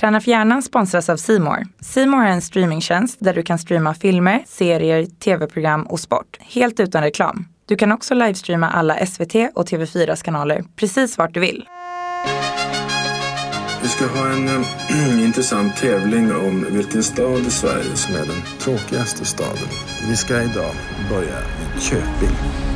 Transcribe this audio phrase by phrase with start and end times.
[0.00, 1.66] Träna för hjärnan sponsras av Simor.
[1.80, 7.02] Simor är en streamingtjänst där du kan streama filmer, serier, tv-program och sport helt utan
[7.02, 7.48] reklam.
[7.66, 11.64] Du kan också livestreama alla SVT och TV4s kanaler precis vart du vill.
[13.82, 18.42] Vi ska ha en äh, intressant tävling om vilken stad i Sverige som är den
[18.58, 19.68] tråkigaste staden.
[20.08, 20.74] Vi ska idag
[21.10, 21.38] börja
[21.74, 22.67] med Köping.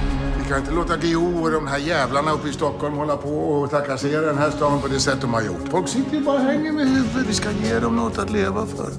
[0.52, 4.20] Kan inte låta GO och de här jävlarna uppe i Stockholm hålla på och trakassera
[4.20, 5.68] den här staden på det sätt de har gjort.
[5.70, 7.26] Folk sitter ju bara och hänger med huvudet.
[7.28, 8.90] Vi ska ge dem något att leva för.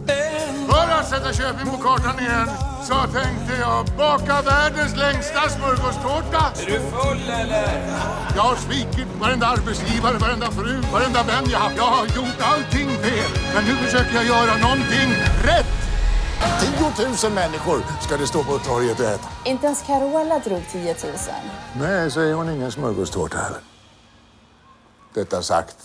[0.71, 2.49] För att sätta Köping på kartan igen
[2.87, 6.43] så tänkte jag baka världens längsta smörgåstårta.
[6.61, 7.69] Är du full eller?
[8.35, 11.77] Jag har svikit varenda arbetsgivare, varenda fru, varenda vän jag haft.
[11.77, 13.31] Jag har gjort allting fel.
[13.55, 15.09] Men nu försöker jag göra någonting
[15.43, 15.82] rätt.
[16.97, 19.27] 10 000 människor ska det stå på torget och äta.
[19.45, 21.13] Inte ens Carola drog 10 000.
[21.79, 23.59] Nej, så är hon ingen smörgåstårta heller.
[25.13, 25.77] Detta sagt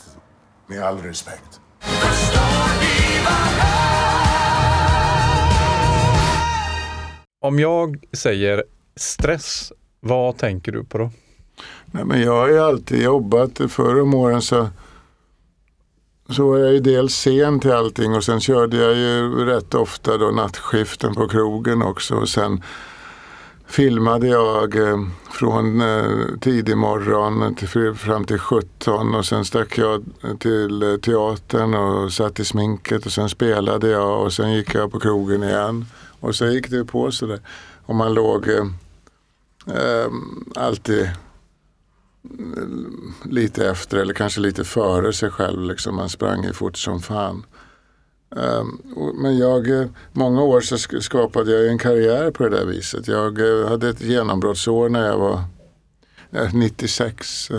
[0.66, 1.60] med all respekt.
[7.40, 8.64] Om jag säger
[8.96, 11.10] stress, vad tänker du på då?
[11.86, 13.50] Nej, men jag har ju alltid jobbat.
[13.68, 14.68] Förr om åren så,
[16.30, 20.18] så var jag ju dels sen till allting och sen körde jag ju rätt ofta
[20.18, 22.14] då nattskiften på krogen också.
[22.14, 22.62] Och sen
[23.66, 24.98] filmade jag eh,
[25.30, 26.06] från eh,
[26.40, 30.04] tidig morgon till, fram till 17 och sen stack jag
[30.38, 34.92] till eh, teatern och satt i sminket och sen spelade jag och sen gick jag
[34.92, 35.86] på krogen igen.
[36.20, 37.40] Och så gick det på sådär.
[37.86, 38.48] Och man låg
[39.66, 40.06] eh,
[40.54, 41.10] alltid
[43.24, 45.62] lite efter eller kanske lite före sig själv.
[45.62, 45.96] Liksom.
[45.96, 47.44] Man sprang ju fort som fan.
[48.36, 48.78] Ehm,
[49.14, 53.08] men jag, eh, många år så skapade jag en karriär på det där viset.
[53.08, 55.40] Jag eh, hade ett genombrottsår när jag var
[56.30, 57.50] eh, 96.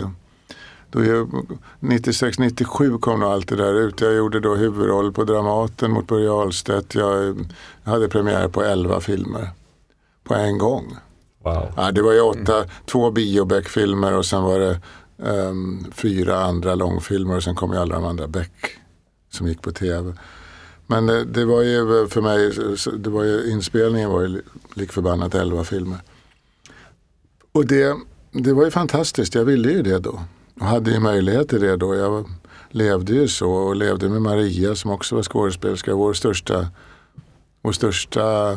[0.90, 1.46] Då jag,
[1.80, 4.00] 96, 97 kom nog allt det där ut.
[4.00, 6.94] Jag gjorde då huvudroll på Dramaten mot Börje Ahlstedt.
[6.94, 7.46] Jag
[7.84, 9.50] hade premiär på 11 filmer
[10.24, 10.96] på en gång.
[11.44, 11.72] Wow.
[11.76, 12.68] Ja, det var ju åtta, mm.
[12.86, 14.80] två biobeckfilmer och sen var det
[15.16, 18.52] um, fyra andra långfilmer och sen kom ju alla de andra Beck
[19.30, 20.14] som gick på tv.
[20.86, 22.52] Men det, det, var ju för mig,
[22.98, 24.42] det var ju, inspelningen var ju
[24.74, 25.98] likförbannat elva filmer.
[27.52, 27.96] Och det,
[28.32, 30.20] det var ju fantastiskt, jag ville ju det då.
[30.60, 31.94] Och hade ju möjlighet till det då.
[31.94, 32.28] Jag
[32.70, 35.94] levde ju så och levde med Maria som också var skådespelerska.
[35.94, 36.68] Vår största,
[37.62, 38.56] vår största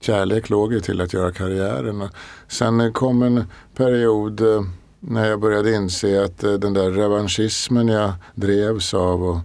[0.00, 2.08] kärlek låg ju till att göra karriären.
[2.48, 3.44] Sen kom en
[3.76, 4.62] period eh,
[5.00, 9.38] när jag började inse att eh, den där revanschismen jag drevs av och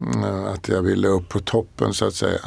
[0.00, 2.40] mm, eh, att jag ville upp på toppen så att säga.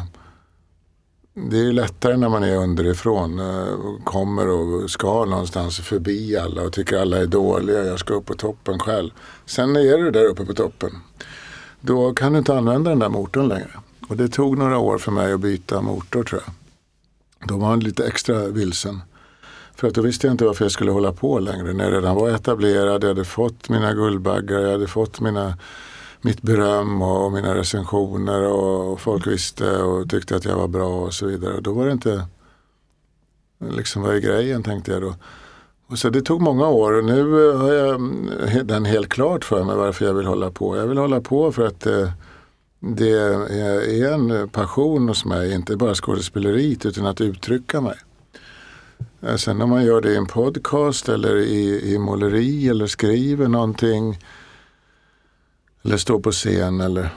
[1.36, 6.74] Det är lättare när man är underifrån och kommer och ska någonstans förbi alla och
[6.74, 7.84] tycker alla är dåliga.
[7.84, 9.12] Jag ska upp på toppen själv.
[9.46, 10.92] Sen är du där uppe på toppen.
[11.82, 13.72] Då kan du inte använda den där motorn längre.
[14.10, 16.54] Och det tog några år för mig att byta motor tror jag.
[17.48, 19.02] Då var han lite extra vilsen.
[19.76, 21.74] För att då visste jag inte varför jag skulle hålla på längre.
[21.74, 25.58] När jag redan var etablerad, jag hade fått mina Guldbaggar, jag hade fått mina,
[26.22, 31.14] mitt beröm och mina recensioner och folk visste och tyckte att jag var bra och
[31.14, 31.62] så vidare.
[31.62, 32.26] Då var det inte,
[33.60, 35.16] liksom vad är grejen tänkte jag då.
[35.88, 38.02] Och så det tog många år och nu har jag
[38.66, 40.78] den helt klart för mig varför jag vill hålla på.
[40.78, 42.10] Jag vill hålla på för att eh,
[42.86, 47.96] det är en passion hos mig, inte bara skådespeleriet utan att uttrycka mig.
[49.22, 53.48] Eh, sen om man gör det i en podcast eller i, i måleri eller skriver
[53.48, 54.20] någonting
[55.84, 57.10] eller står på scen eller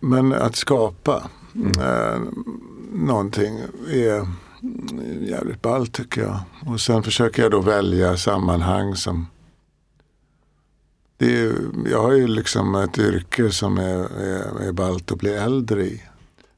[0.00, 1.80] men att skapa mm.
[1.80, 2.20] eh,
[2.92, 3.58] någonting
[3.90, 4.26] är
[5.30, 6.40] jävligt ballt tycker jag.
[6.66, 9.26] Och sen försöker jag då välja sammanhang som
[11.18, 11.52] är,
[11.90, 16.02] jag har ju liksom ett yrke som är, är, är ballt att bli äldre i.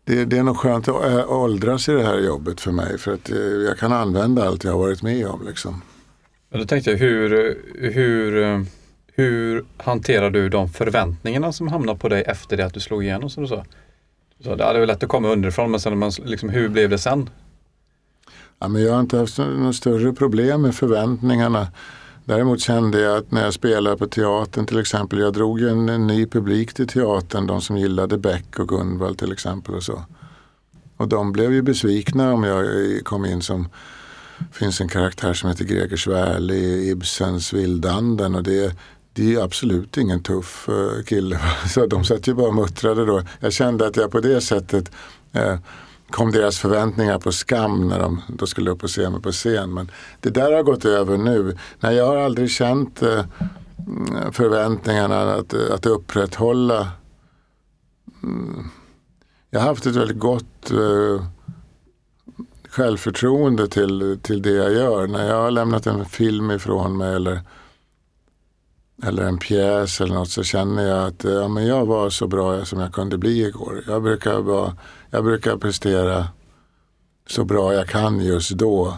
[0.05, 3.31] Det, det är nog skönt att åldras i det här jobbet för mig för att
[3.31, 5.47] eh, jag kan använda allt jag har varit med om.
[5.47, 5.83] Liksom.
[6.51, 8.65] Men då tänkte jag, hur, hur,
[9.13, 13.31] hur hanterar du de förväntningarna som hamnar på dig efter det att du slog igenom
[13.31, 13.65] som du sa?
[14.45, 17.31] Så det hade väl lätt att komma underifrån men sen, liksom, hur blev det sen?
[18.59, 21.69] Ja, men jag har inte haft något större problem med förväntningarna.
[22.27, 25.89] Däremot kände jag att när jag spelade på teatern till exempel, jag drog ju en,
[25.89, 30.05] en ny publik till teatern, de som gillade Beck och Gunvald till exempel och så.
[30.97, 33.69] Och de blev ju besvikna om jag eh, kom in som,
[34.53, 38.77] finns en karaktär som heter Greger Svärli i Ibsens Vildanden och det,
[39.13, 41.41] det är absolut ingen tuff eh, kille.
[41.75, 43.23] Så de satt ju bara och muttrade då.
[43.41, 44.91] Jag kände att jag på det sättet
[45.33, 45.59] eh,
[46.11, 49.75] kom deras förväntningar på skam när de då skulle upp och se mig på scen.
[49.75, 51.57] Men det där har gått över nu.
[51.81, 53.25] Nej, jag har aldrig känt eh,
[53.87, 56.89] mm, förväntningarna att, eh, att upprätthålla
[58.23, 58.71] mm,
[59.51, 61.27] jag har haft ett väldigt gott eh,
[62.69, 65.07] självförtroende till, till det jag gör.
[65.07, 67.41] När jag har lämnat en film ifrån mig eller,
[69.03, 72.27] eller en pjäs eller något så känner jag att eh, ja, men jag var så
[72.27, 73.85] bra som jag kunde bli igår.
[73.87, 74.77] Jag brukar, vara,
[75.17, 76.29] jag brukar prestera
[77.27, 78.97] så bra jag kan just då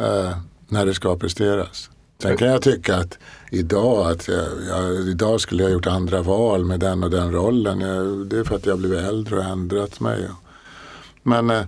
[0.00, 0.36] eh,
[0.68, 1.90] när det ska presteras.
[2.22, 3.18] Sen kan jag tycka att
[3.50, 7.80] idag, att jag, jag, idag skulle jag gjort andra val med den och den rollen.
[7.80, 10.28] Jag, det är för att jag blivit äldre och ändrat mig.
[11.22, 11.64] Men, eh,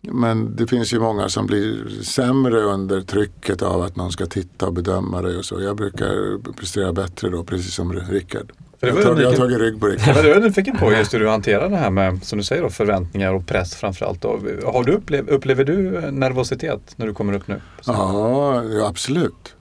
[0.00, 4.66] men det finns ju många som blir sämre under trycket av att någon ska titta
[4.66, 5.60] och bedöma dig och så.
[5.60, 8.52] Jag brukar prestera bättre då, precis som Rickard.
[8.80, 10.14] Det Jag var har tagit- jag har tagit rygg på Ja, Rickard.
[10.14, 12.62] men du är nyfiken på just hur du hanterar det här med, som du säger,
[12.62, 14.24] då, förväntningar och press framförallt.
[14.24, 17.60] Har du upplev, upplever du nervositet när du kommer upp nu?
[17.86, 19.54] Ja, ja, absolut.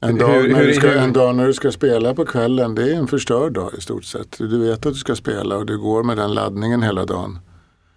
[0.00, 2.24] En Hur- dag, hur- när du ska, hur- en dag när du ska spela på
[2.24, 4.38] kvällen, det är en förstörd dag i stort sett.
[4.38, 7.38] Du vet att du ska spela och du går med den laddningen hela dagen.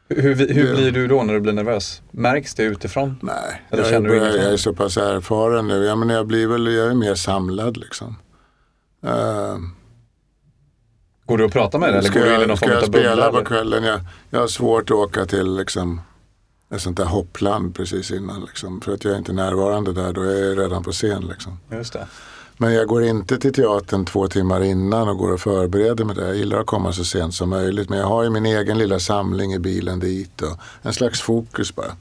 [0.10, 2.02] Hur, hur, hur Det- blir du då när du blir nervös?
[2.12, 3.16] Märks det utifrån?
[3.22, 3.36] Nej,
[3.70, 4.44] Eller jag är, känner du börjar- ingenting?
[4.44, 5.84] jag är så pass erfaren nu.
[5.86, 8.16] Jag, menar, jag, blir väl, jag är mer samlad liksom.
[9.06, 9.12] Uh,
[11.30, 12.72] Går du och pratar med dig eller ska går du in i någon jag, form
[12.72, 13.00] jag bubbla?
[13.00, 13.84] spela på kvällen?
[13.84, 14.00] Jag,
[14.30, 16.02] jag har svårt att åka till liksom,
[16.74, 18.42] ett sånt där hoppland precis innan.
[18.42, 21.28] Liksom, för att jag är inte närvarande där, då är jag redan på scen.
[21.28, 21.60] Liksom.
[21.72, 22.08] Just det.
[22.58, 26.28] Men jag går inte till teatern två timmar innan och går och förbereder mig där.
[26.28, 27.90] Jag gillar att komma så sent som möjligt.
[27.90, 31.76] Men jag har ju min egen lilla samling i bilen dit och en slags fokus
[31.76, 31.92] bara.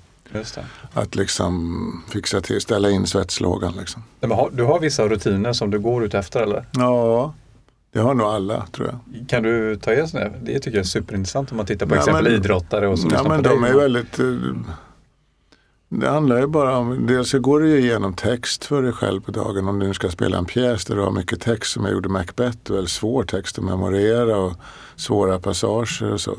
[0.93, 4.03] Att liksom fixa till, ställa in svetslågan liksom.
[4.21, 6.65] Men har, du har vissa rutiner som du går ut efter eller?
[6.73, 7.35] Ja,
[7.99, 9.29] det har nog alla tror jag.
[9.29, 10.31] Kan du ta er sådana?
[10.43, 13.09] Det tycker jag är superintressant om man tittar på Ja, exempel men- idrottare och så
[13.13, 13.71] Ja men de dig.
[13.71, 14.19] är väldigt...
[14.19, 14.27] eh,
[15.89, 19.21] Det handlar ju bara om, dels så går du ju igenom text för dig själv
[19.21, 19.69] på dagen.
[19.69, 22.09] Om du nu ska spela en pjäs där du har mycket text som jag gjorde
[22.09, 22.59] Macbeth.
[22.63, 24.53] Det väldigt svår text att memorera och
[24.97, 26.35] svåra passager och så.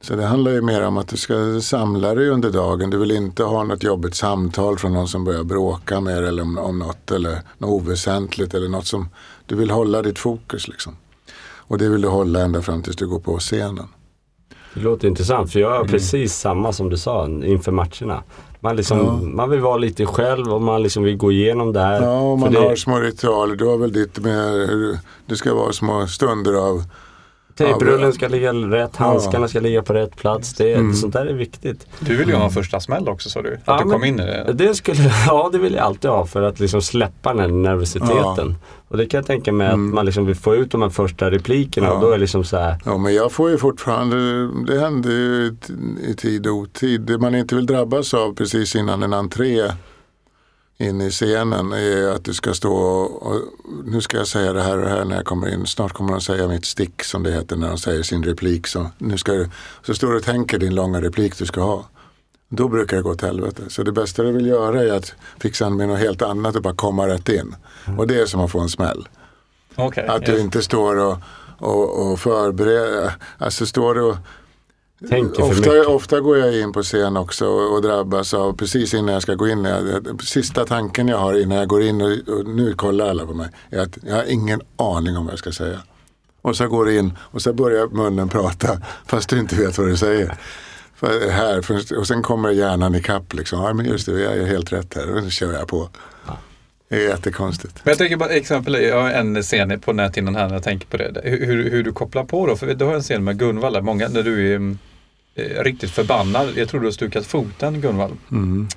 [0.00, 2.90] Så det handlar ju mer om att du ska samla dig under dagen.
[2.90, 6.42] Du vill inte ha något jobbigt samtal från någon som börjar bråka med dig eller
[6.42, 9.08] om, om något eller något oväsentligt eller något som
[9.46, 10.96] du vill hålla ditt fokus liksom.
[11.68, 13.88] Och det vill du hålla ända fram tills du går på scenen.
[14.74, 15.84] Det låter intressant för jag Mm.
[15.86, 18.22] är precis samma som du sa inför matcherna.
[18.60, 22.02] Man, liksom, man vill vara lite själv och man liksom vill gå igenom det här.
[22.02, 23.56] Ja, och man det, har små ritualer.
[23.56, 26.84] Du har väl ditt med hur det ska vara små stunder av
[27.56, 30.54] Tejprullen ska ligga rätt, handskarna ska ligga på rätt plats.
[30.54, 30.94] Det, Mm.
[30.94, 31.86] Sånt där är viktigt.
[32.00, 33.54] Du vill ju ha en första smäll också sa du.
[33.54, 34.52] Att Ja, du kom in i det.
[34.52, 38.56] Det skulle, ja, det vill jag alltid ha för att liksom släppa den här nervositeten.
[38.88, 41.30] Och det kan jag tänka mig att man liksom vill få ut de här första
[41.30, 41.94] replikerna Mm.
[41.94, 41.94] Ja.
[41.96, 42.76] och då är det liksom så här.
[42.84, 44.16] Ja, men jag får ju fortfarande,
[44.72, 45.56] det händer ju
[46.08, 47.00] i tid och otid.
[47.00, 49.62] Det man inte vill drabbas av precis innan en entré
[50.78, 53.42] in i scenen är att du ska stå och, och
[53.84, 55.66] nu ska jag säga det här och det här när jag kommer in.
[55.66, 58.66] Snart kommer de säga mitt stick som det heter när de säger sin replik.
[58.66, 59.50] Så, nu ska du,
[59.86, 61.84] så står du och tänker din långa replik du ska ha.
[62.48, 63.62] Då brukar det gå åt helvete.
[63.68, 66.74] Så det bästa du vill göra är att fixa med något helt annat och bara
[66.74, 67.54] komma rätt in.
[67.98, 69.08] Och det är som att få en smäll.
[69.74, 70.06] Okej.
[70.06, 70.38] Att du ja.
[70.38, 71.18] inte står och,
[71.58, 73.12] och, och förbereder.
[73.38, 74.16] Alltså står du och
[75.38, 79.22] Ofta, ofta går jag in på scen också och, och drabbas av precis innan jag
[79.22, 79.64] ska gå in.
[79.64, 83.34] Jag, sista tanken jag har innan jag går in och, och nu kollar alla på
[83.34, 83.48] mig.
[83.70, 85.82] Är att jag har ingen aning om vad jag ska säga.
[86.42, 89.88] Och så går du in och så börjar munnen prata fast du inte vet vad
[89.88, 90.38] du säger.
[90.94, 93.62] För här, och sen kommer hjärnan ikapp liksom.
[93.62, 95.16] Ja men just det, jag är helt rätt här.
[95.16, 95.88] Och så kör jag på.
[96.88, 97.80] Det är jättekonstigt.
[97.84, 100.86] Men jag tänker bara exempel, jag har en scen på näthinnan här när jag tänker
[100.86, 101.20] på det.
[101.24, 103.80] Hur, hur, hur du kopplar på då, för du har en scen med Gunvald där,
[103.80, 104.78] många, när du är mm,
[105.34, 106.48] eh, riktigt förbannad.
[106.56, 108.16] Jag tror du har stukat foten Gunvald.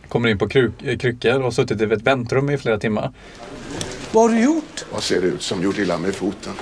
[0.08, 3.12] Kommer in på kruk, eh, kryckor och suttit i ett väntrum i flera timmar.
[4.12, 4.86] Vad har du gjort?
[4.92, 6.54] Vad ser det ut som gjort illa med foten?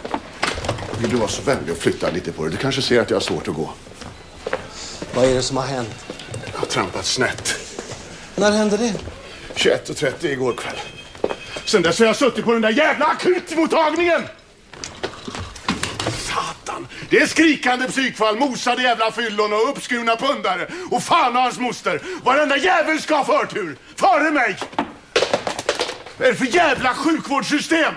[1.01, 2.51] Vill du vara så vänlig och flytta lite på dig?
[2.51, 3.69] Du kanske ser att jag har svårt att gå.
[5.13, 6.05] Vad är det som har hänt?
[6.51, 7.55] Jag har trampat snett.
[8.35, 8.93] När hände det?
[9.55, 10.96] 21.30 igår kväll.
[11.67, 14.21] Sen dess har jag suttit på den där jävla akutmottagningen!
[16.17, 16.87] Satan!
[17.09, 20.67] Det är skrikande psykfall, mosade jävla fyllon och uppskurna pundare.
[20.91, 22.01] Och fan och hans moster!
[22.23, 23.77] Varenda jävel ska ha förtur!
[23.95, 24.57] Före mig!
[26.17, 27.93] Vad är det för jävla sjukvårdssystem?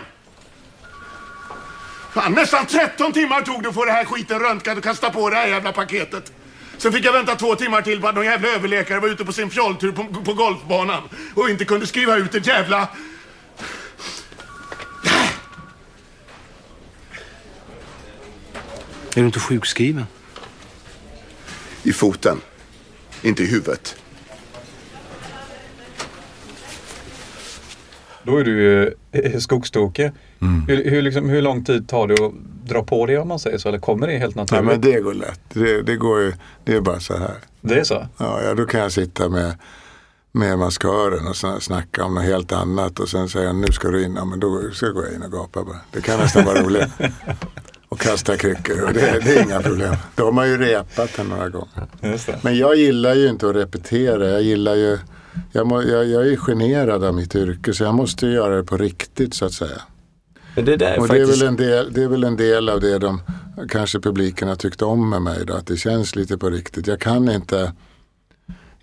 [2.14, 5.30] Fan, nästan 13 timmar tog det att få det här skiten röntgad och kasta på
[5.30, 6.32] det här jävla paketet.
[6.78, 9.32] Sen fick jag vänta två timmar till på att någon jävla överläkare var ute på
[9.32, 11.02] sin fjolltur på, på golfbanan
[11.34, 12.88] och inte kunde skriva ut ett jävla...
[19.16, 20.04] Är du inte sjukskriven?
[21.82, 22.40] I foten,
[23.22, 23.96] inte i huvudet.
[28.22, 30.10] Då är du ju eh, skogstokig.
[30.40, 30.64] Mm.
[30.68, 32.32] Hur, hur, liksom, hur lång tid tar det att
[32.68, 33.68] dra på det om man säger så?
[33.68, 34.66] Eller kommer det helt Nej, naturligt?
[34.66, 35.40] men det går lätt.
[35.52, 36.32] Det, det, går ju,
[36.64, 37.34] det är bara så här.
[37.60, 38.06] Det är så?
[38.18, 39.58] Ja, ja, då kan jag sitta med,
[40.32, 44.14] med maskören och snacka om något helt annat och sen säga nu ska du in.
[44.16, 45.80] Ja, men då ska jag gå in och gapa bara.
[45.90, 46.88] Det kan nästan vara roligt.
[47.90, 49.94] Och kasta kryckor och det, det är inga problem.
[50.14, 52.44] De har ju repat den några gånger.
[52.44, 54.28] Men jag gillar ju inte att repetera.
[54.28, 54.98] Jag gillar ju,
[55.52, 58.64] jag, må, jag, jag är generad av mitt yrke så jag måste ju göra det
[58.64, 59.82] på riktigt så att säga.
[60.54, 61.42] Men det där är Och det är, faktiskt...
[61.42, 63.22] väl en del, det är väl en del av det de,
[63.68, 66.86] kanske publiken har tyckt om med mig då, att det känns lite på riktigt.
[66.86, 67.72] Jag kan inte,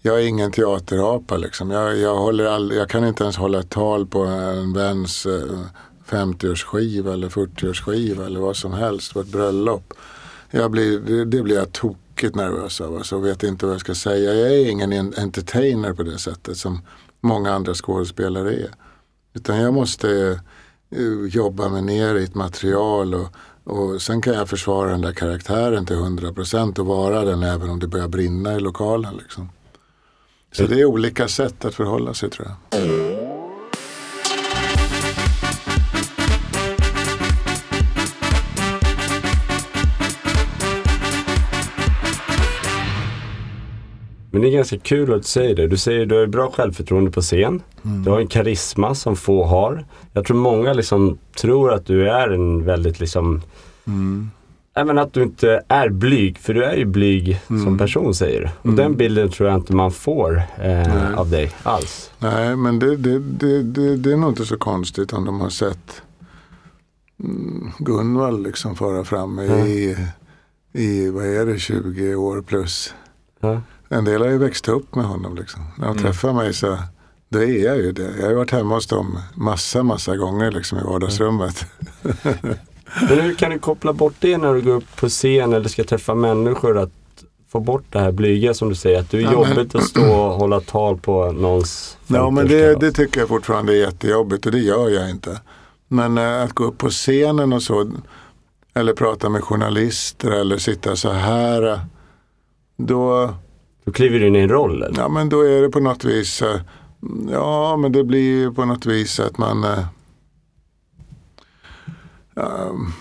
[0.01, 1.71] jag är ingen teaterapa liksom.
[1.71, 5.59] Jag, jag, all, jag kan inte ens hålla ett tal på en väns eh,
[6.09, 9.93] 50-årsskiva eller 40-årsskiva eller vad som helst på ett bröllop.
[10.51, 12.95] Jag blir, det, det blir jag tokigt nervös av.
[12.95, 14.33] Alltså, vet inte vad jag ska säga.
[14.33, 16.81] Jag är ingen en- entertainer på det sättet som
[17.21, 18.71] många andra skådespelare är.
[19.33, 20.39] Utan jag måste
[20.95, 23.27] eh, jobba mig ner i ett material och,
[23.63, 27.79] och sen kan jag försvara den där karaktären till 100% och vara den även om
[27.79, 29.15] det börjar brinna i lokalen.
[29.17, 29.49] Liksom.
[30.51, 32.81] Så det är olika sätt att förhålla sig tror jag.
[44.31, 45.67] Men det är ganska kul att du säger det.
[45.67, 47.61] Du säger att du har bra självförtroende på scen.
[47.85, 48.03] Mm.
[48.03, 49.85] Du har en karisma som få har.
[50.13, 53.41] Jag tror många liksom tror att du är en väldigt liksom
[53.87, 54.31] Mm.
[54.73, 57.63] Även att du inte är blyg, för du är ju blyg Mm.
[57.63, 58.69] som person säger du.
[58.69, 62.11] Och den bilden tror jag inte man får eh, av dig alls.
[62.19, 63.63] Nej, men det, det, det,
[63.97, 66.01] det, är nog inte så konstigt om de har sett
[67.23, 69.95] mm, Gunvald liksom fara fram i,
[70.73, 72.93] i, vad är det, 20 år plus.
[73.39, 73.61] Ja.
[73.89, 75.61] En del har ju växt upp med honom liksom.
[75.77, 76.77] När de träffar mig så
[77.29, 78.11] det är jag ju det.
[78.17, 81.65] Jag har ju varit hemma hos dem massa, massa gånger liksom i vardagsrummet.
[83.09, 85.83] Men hur kan du koppla bort det när du går upp på scen eller ska
[85.83, 86.77] träffa människor?
[86.77, 86.91] Att
[87.51, 89.83] få bort det här blyga som du säger, att det är Ja, men- jobbigt att
[89.83, 92.79] stå och hålla tal på någons Ja men det, 50-årskalas.
[92.79, 95.41] det tycker jag fortfarande är jättejobbigt och det gör jag inte.
[95.87, 97.91] Men eh, att gå upp på scenen och så
[98.73, 101.71] eller prata med journalister eller sitta så här.
[101.73, 101.79] eh,
[102.77, 103.33] Då,
[103.87, 105.01] då kliver du in i en roll eller?
[105.01, 106.59] ja, men då är det på något vis eh,
[107.31, 109.79] Ja men det blir ju på något vis att man eh,
[112.35, 112.91] ehm,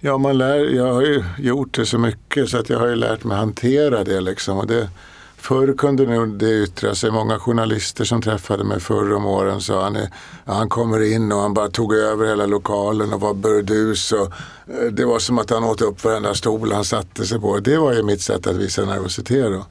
[0.00, 2.94] Ja man lär, jag har ju gjort det så mycket så att jag har ju
[2.94, 4.58] lärt mig hantera det liksom.
[4.58, 4.88] Och det,
[5.36, 7.10] Förr kunde nog det yttra sig.
[7.10, 11.40] Många journalister som träffade mig förr om åren sa han, ja, han kommer in och
[11.40, 14.12] han bara tog över hela lokalen och var burdus.
[14.12, 14.32] Och,
[14.66, 17.58] eh, det var som att han åt upp varenda stol han satte sig på.
[17.58, 19.66] Det var ju mitt sätt att visa nervositet då.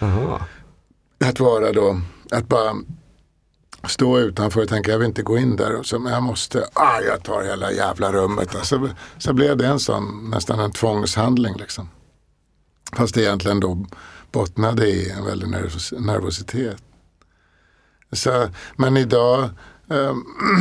[0.00, 0.40] Aha.
[1.24, 2.00] Att vara då,
[2.30, 2.74] att bara
[3.88, 5.76] stå utanför och tänka jag vill inte gå in där.
[5.76, 8.56] Och så, men jag måste, ah, jag tar hela jävla rummet.
[8.56, 8.88] Alltså,
[9.18, 11.88] så blev det en sån, nästan en tvångshandling liksom.
[12.92, 13.86] Fast det egentligen då
[14.32, 16.82] bottnade i en väldig nervos nervositet.
[18.12, 19.50] Så, men idag,
[19.90, 20.14] eh,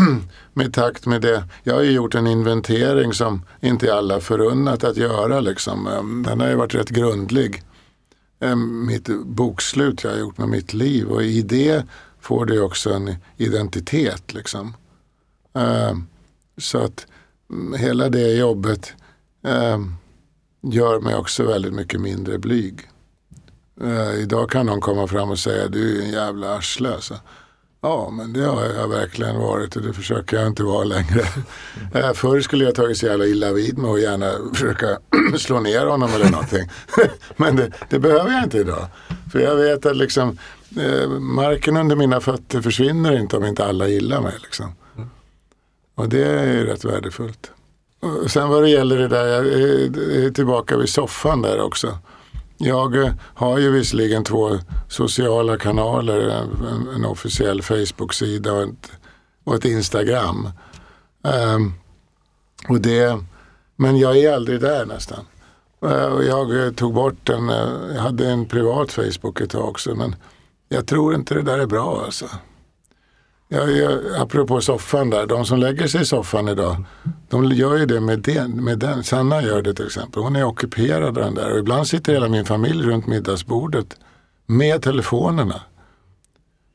[0.53, 4.83] med takt med det, jag har ju gjort en inventering som inte är alla förunnat
[4.83, 5.39] att göra.
[5.39, 5.87] Liksom.
[5.87, 7.63] Ehm, den har ju varit rätt grundlig.
[8.39, 11.85] Eh, mitt bokslut jag har gjort med mitt liv och i det
[12.19, 14.33] får det också en identitet.
[14.33, 14.73] Liksom.
[15.53, 15.93] Eh,
[16.57, 17.07] så att
[17.49, 18.93] mm, hela det jobbet
[19.43, 19.79] eh,
[20.61, 22.89] gör mig också väldigt mycket mindre blyg.
[24.17, 26.93] Idag kan någon komma fram och säga du är en jävla arsle.
[26.93, 27.19] Alltså.
[27.85, 31.21] Ja, men det har jag verkligen varit och det försöker jag inte vara längre.
[31.93, 34.99] Eh, förr skulle jag tagit så jävla illa vid mig och gärna försöka
[35.37, 36.69] slå ner honom eller någonting.
[37.37, 38.87] men det, det behöver jag inte idag.
[39.31, 40.37] För jag vet att liksom,
[40.79, 44.33] eh, marken under mina fötter försvinner inte om inte alla gillar mig.
[44.41, 44.75] Liksom.
[45.95, 47.51] Och det är ju rätt värdefullt.
[47.99, 51.97] Och sen vad det gäller det där, jag är tillbaka vid soffan där också.
[52.57, 54.59] Jag eh, har ju visserligen två
[54.89, 58.91] sociala kanaler, eh, en, en officiell Facebook-sida och ett,
[59.43, 60.49] och ett Instagram.
[61.55, 61.73] Um,
[62.69, 63.19] och det,
[63.75, 65.25] men jag är aldrig där nästan.
[65.85, 67.49] Eh, jag tog bort den,
[67.95, 70.15] jag hade en privat Facebook ett tag också men
[70.69, 72.25] jag tror inte det där är bra alltså.
[73.47, 76.83] Jag, jag, apropå soffan där, de som lägger sig i soffan idag,
[77.29, 79.03] de gör ju det med den, med den.
[79.03, 80.23] Sanna gör det till exempel.
[80.23, 83.97] Hon är ockuperad av den där och ibland sitter hela min familj runt middagsbordet
[84.45, 85.61] med telefonerna.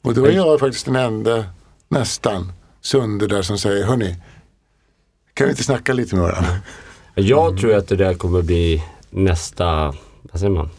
[0.02, 1.44] Och då är jag faktiskt den enda,
[1.88, 4.16] nästan, Sunde där som säger, hörni,
[5.34, 6.50] kan vi inte snacka lite med varandra?
[7.14, 10.70] Jag tror att det där kommer bli nästa, vad säger man?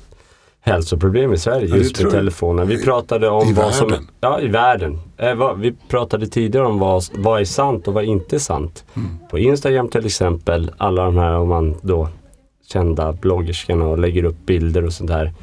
[0.61, 2.67] Hälsoproblem i Sverige Ja, just med telefonen.
[2.67, 3.87] Vi pratade om i vad som...
[3.89, 4.07] världen.
[4.21, 4.99] Ja, i världen.
[5.17, 8.85] Eh, vad, vi pratade tidigare om vad, vad är sant och vad är inte sant.
[8.95, 9.09] Mm.
[9.31, 12.07] På Instagram till exempel, alla de här om man då
[12.67, 15.33] kända bloggerskorna och lägger upp bilder och sånt där.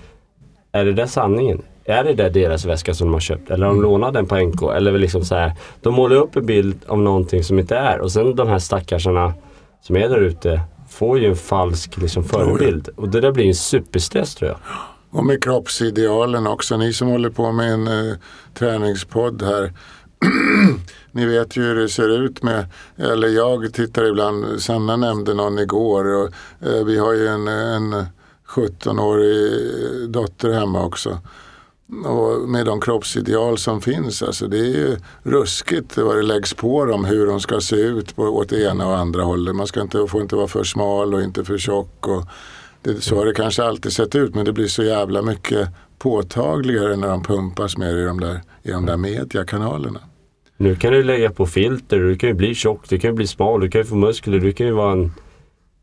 [0.73, 1.63] Är det där sanningen?
[1.85, 3.51] Är det där deras väska som de har köpt?
[3.51, 3.83] Eller har Mm.
[3.83, 4.63] de lånat den på NK?
[4.63, 7.99] Eller liksom så här, de målar upp en bild av någonting som inte är.
[8.01, 9.35] Och sen de här stackarsarna
[9.83, 12.89] som är där ute får ju en falsk liksom, förebild.
[12.97, 14.59] Och det där blir en superstress tror jag.
[15.11, 16.77] Och med kroppsidealen också.
[16.77, 18.17] Ni som håller på med en eh,
[18.55, 19.73] träningspodd här.
[21.13, 25.59] Ni vet ju hur det ser ut med, eller jag tittar ibland, Sanna nämnde någon
[25.59, 26.33] igår och
[26.69, 28.07] eh, vi har ju en, en
[28.49, 31.19] 17-årig eh, dotter hemma också.
[32.05, 36.85] Och med de kroppsideal som finns, alltså det är ju ruskigt vad det läggs på
[36.85, 39.57] dem hur de ska se ut på, åt det ena och andra hållet.
[39.57, 42.09] Man ska inte, får inte vara för smal och inte för tjock.
[42.09, 42.25] Och
[42.83, 45.69] det, så har det kanske alltid sett ut men det blir så jävla mycket
[45.99, 50.01] påtagligare när de pumpas mer i de där, i de där mediakanalerna.
[50.57, 53.27] Nu kan du lägga på filter, du kan ju bli tjock, du kan ju bli
[53.27, 55.13] smal, du kan ju få muskler, du kan ju vara en...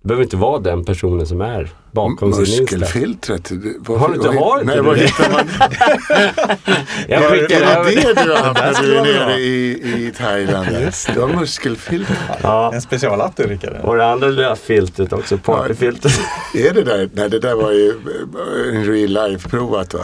[0.06, 2.62] Du behöver inte vara den personen som är bakom sin Insta.
[2.62, 3.44] Muskelfiltret.
[3.50, 5.02] det- vad- Har du inte- har inte Nej, det?
[5.02, 5.50] hittar man?
[7.08, 9.72] Jag Var skickar det över det du haft när du är nere i,
[10.08, 10.68] i Thailand?
[11.14, 12.16] Du har muskelfilter.
[12.44, 12.74] Ja.
[12.74, 13.74] En specialapp du Rickard.
[13.84, 16.20] Och det andra lilla filtret också, partyfiltret.
[16.56, 17.10] Är det där?
[17.14, 20.00] Nej, det där var ju eh, en real life provat va?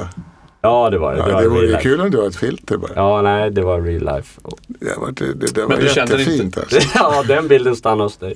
[0.64, 1.20] Ja, det var det.
[1.20, 2.92] Ja, Det var det vore ju kul om du har ett filter bara.
[2.96, 4.40] Ja, nej, det var real life.
[4.68, 6.80] Det, var, det, det, det var Men du kände jättefint inte- alltså.
[6.96, 8.34] Ja, den bilden stannar hos dig.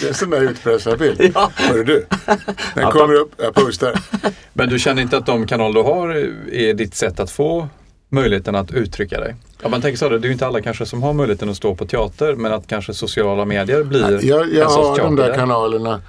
[0.00, 1.20] Det är en sån där utpressarbild.
[1.34, 1.50] Ja.
[1.54, 2.06] Hörru du.
[2.26, 2.36] Den
[2.74, 3.94] Ja, kommer upp, jag postar.
[4.52, 6.08] Men du känner inte att de kanaler du har
[6.54, 7.68] är ditt sätt att få
[8.08, 9.36] möjligheten att uttrycka dig?
[9.62, 11.56] Ja, man tänker så, här, det är ju inte alla kanske som har möjligheten att
[11.56, 15.16] stå på teater men att kanske sociala medier blir Jag, jag en sorts har de
[15.16, 16.00] där kanalerna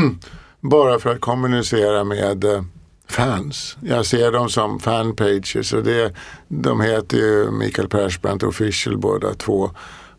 [0.60, 2.62] bara för att kommunicera med eh,
[3.08, 3.76] fans.
[3.80, 6.12] Jag ser dem som fanpages och det,
[6.48, 9.70] de heter ju Mikael Persbrandt Official båda två.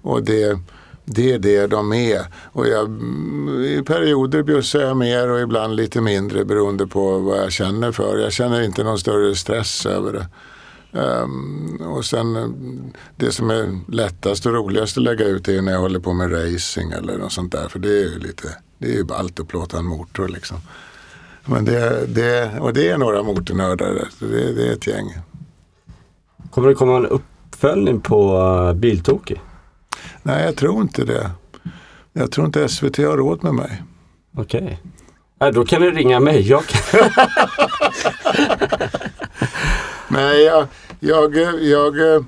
[0.02, 0.60] Och det,
[1.12, 2.25] det är det de är.
[2.51, 2.89] Och jag,
[3.66, 8.18] I perioder bjussar jag mer och ibland lite mindre beroende på vad jag känner för.
[8.18, 10.28] Jag känner inte någon större stress över det.
[10.92, 12.48] Um, och sen eh,
[13.15, 16.32] det som är lättast och roligast att lägga ut är när jag håller på med
[16.32, 17.67] racing eller något sånt där.
[17.67, 20.58] För det är ju lite, det är ju ballt att plåta en motor liksom.
[21.45, 25.17] Men det, det, och det är några motornördar det, det är ett gäng.
[26.52, 29.41] Kommer det komma en uppföljning på eh, uh, Biltokig?
[30.23, 31.32] Nej, jag tror inte det.
[32.13, 33.84] Jag tror inte SVT har råd med mig.
[34.38, 34.79] Okej.
[35.39, 36.47] Nej, då kan du ringa mig.
[36.49, 36.99] Jag kan...
[40.08, 40.67] Nej, jag,
[40.99, 42.21] jag, jag eh,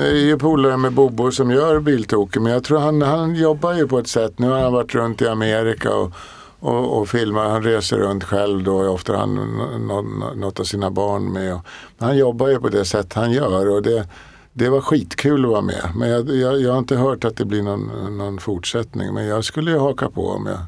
[0.00, 2.42] är ju polare med Bobo som gör Biltoken.
[2.42, 4.38] Men jag tror han, han jobbar ju på ett sätt.
[4.38, 6.12] Nu har han varit runt i Amerika och,
[6.60, 7.48] och, och filmar.
[7.48, 8.88] Han reser runt själv då.
[8.88, 11.60] Ofta har han nå- nå- något av sina barn med.
[11.98, 13.68] Han jobbar ju på det sätt han gör.
[13.70, 14.06] Och det,
[14.52, 15.90] det var skitkul att vara med.
[15.94, 19.14] Men jag, jag, jag har inte hört att det blir någon, någon fortsättning.
[19.14, 20.58] Men jag skulle ju haka på om jag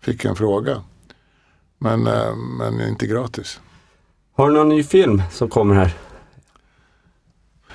[0.00, 0.82] fick en fråga.
[1.78, 3.60] Men, eh, men inte gratis.
[4.36, 5.96] Har du någon ny film som kommer här?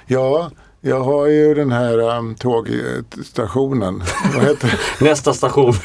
[0.06, 4.04] Ja, jag har ju den här um, tågstationen.
[5.02, 5.74] Nästa station.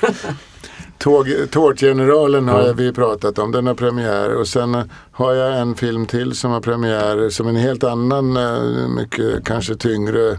[0.98, 3.52] Tåg, Tårtgeneralen har vi pratat om.
[3.52, 4.34] Den har premiär.
[4.34, 7.30] Och sen har jag en film till som har premiär.
[7.30, 10.38] Som en helt annan, eh, mycket kanske tyngre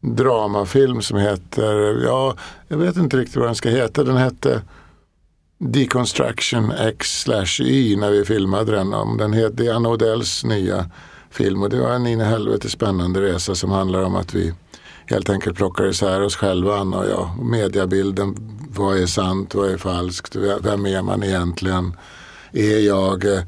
[0.00, 2.34] dramafilm som heter, ja,
[2.68, 4.04] jag vet inte riktigt vad den ska heta.
[4.04, 4.62] Den hette
[5.58, 8.94] Deconstruction X slash Y när vi filmade den.
[8.94, 10.90] Om den heter, det är Anna Odells nya
[11.30, 14.52] film och det var en in i helvete spännande resa som handlar om att vi
[15.06, 17.30] helt enkelt plockar isär oss själva, Anna och jag.
[17.38, 21.96] Och Mediebilden, vad är sant, vad är falskt, vem är man egentligen?
[22.52, 23.42] Är jag eh,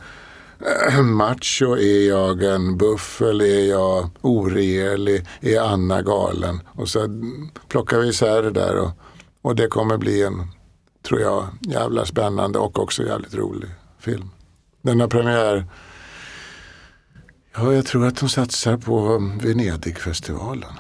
[1.03, 6.61] macho, är jag en buffel, är jag oregerlig, är Anna galen?
[6.67, 7.09] Och så
[7.69, 8.91] plockar vi isär det där och,
[9.43, 10.47] och det kommer bli en,
[11.09, 14.31] tror jag, jävla spännande och också jävligt rolig film.
[14.83, 15.67] Den har premiär
[17.59, 20.73] Ja, jag tror att de satsar på Venedigfestivalen.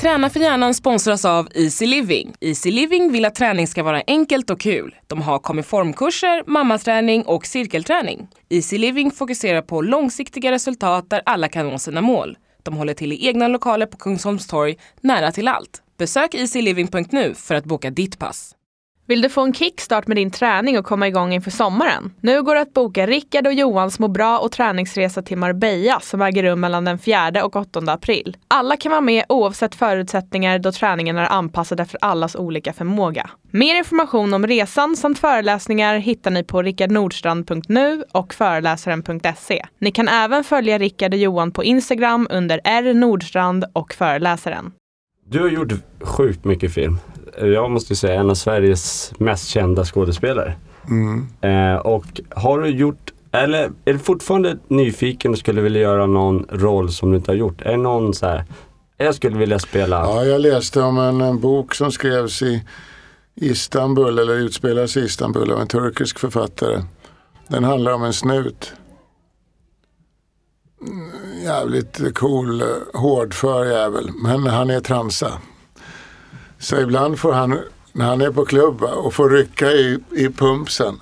[0.00, 2.34] Träna för hjärnan sponsras av Easy Living.
[2.40, 4.94] Easy Living vill att träning ska vara enkelt och kul.
[5.06, 8.28] De har komiformkurser, mammaträning och cirkelträning.
[8.48, 12.38] Easy Living fokuserar på långsiktiga resultat där alla kan nå sina mål.
[12.62, 15.82] De håller till i egna lokaler på Kungsholms torg, nära till allt.
[15.98, 18.54] Besök easyliving.nu för att boka ditt pass.
[19.10, 22.12] Vill du få en kickstart med din träning och komma igång inför sommaren?
[22.20, 26.22] Nu går det att boka Rickard och Johans må bra och träningsresa till Marbella som
[26.22, 28.36] äger rum mellan den 4 och 8 april.
[28.48, 33.30] Alla kan vara med oavsett förutsättningar då träningen är anpassad efter allas olika förmåga.
[33.50, 39.66] Mer information om resan samt föreläsningar hittar ni på rickardnordstrand.nu och föreläsaren.se.
[39.78, 44.72] Ni kan även följa Rickard och Johan på Instagram under rnordstrand och föreläsaren.
[45.26, 46.98] Du har gjort sjukt mycket film.
[47.38, 50.54] Jag måste säga en av Sveriges mest kända skådespelare.
[50.88, 51.26] Mm.
[51.40, 56.46] Eh, och har du gjort, eller är du fortfarande nyfiken och skulle vilja göra någon
[56.50, 57.62] roll som du inte har gjort?
[57.62, 58.44] Är det någon så här,
[58.96, 59.96] jag skulle vilja spela...
[59.96, 62.64] Ja, jag läste om en, en bok som skrevs i
[63.34, 66.82] Istanbul, eller utspelas i Istanbul av en turkisk författare.
[67.48, 68.72] Den handlar om en snut.
[70.86, 71.10] Mm,
[71.44, 74.10] Jävligt cool, eh, hårdför jävel.
[74.22, 75.32] Men han är transa.
[76.60, 77.58] Så ibland får han,
[77.92, 81.00] när han är på klubb och får rycka i, i pumpsen.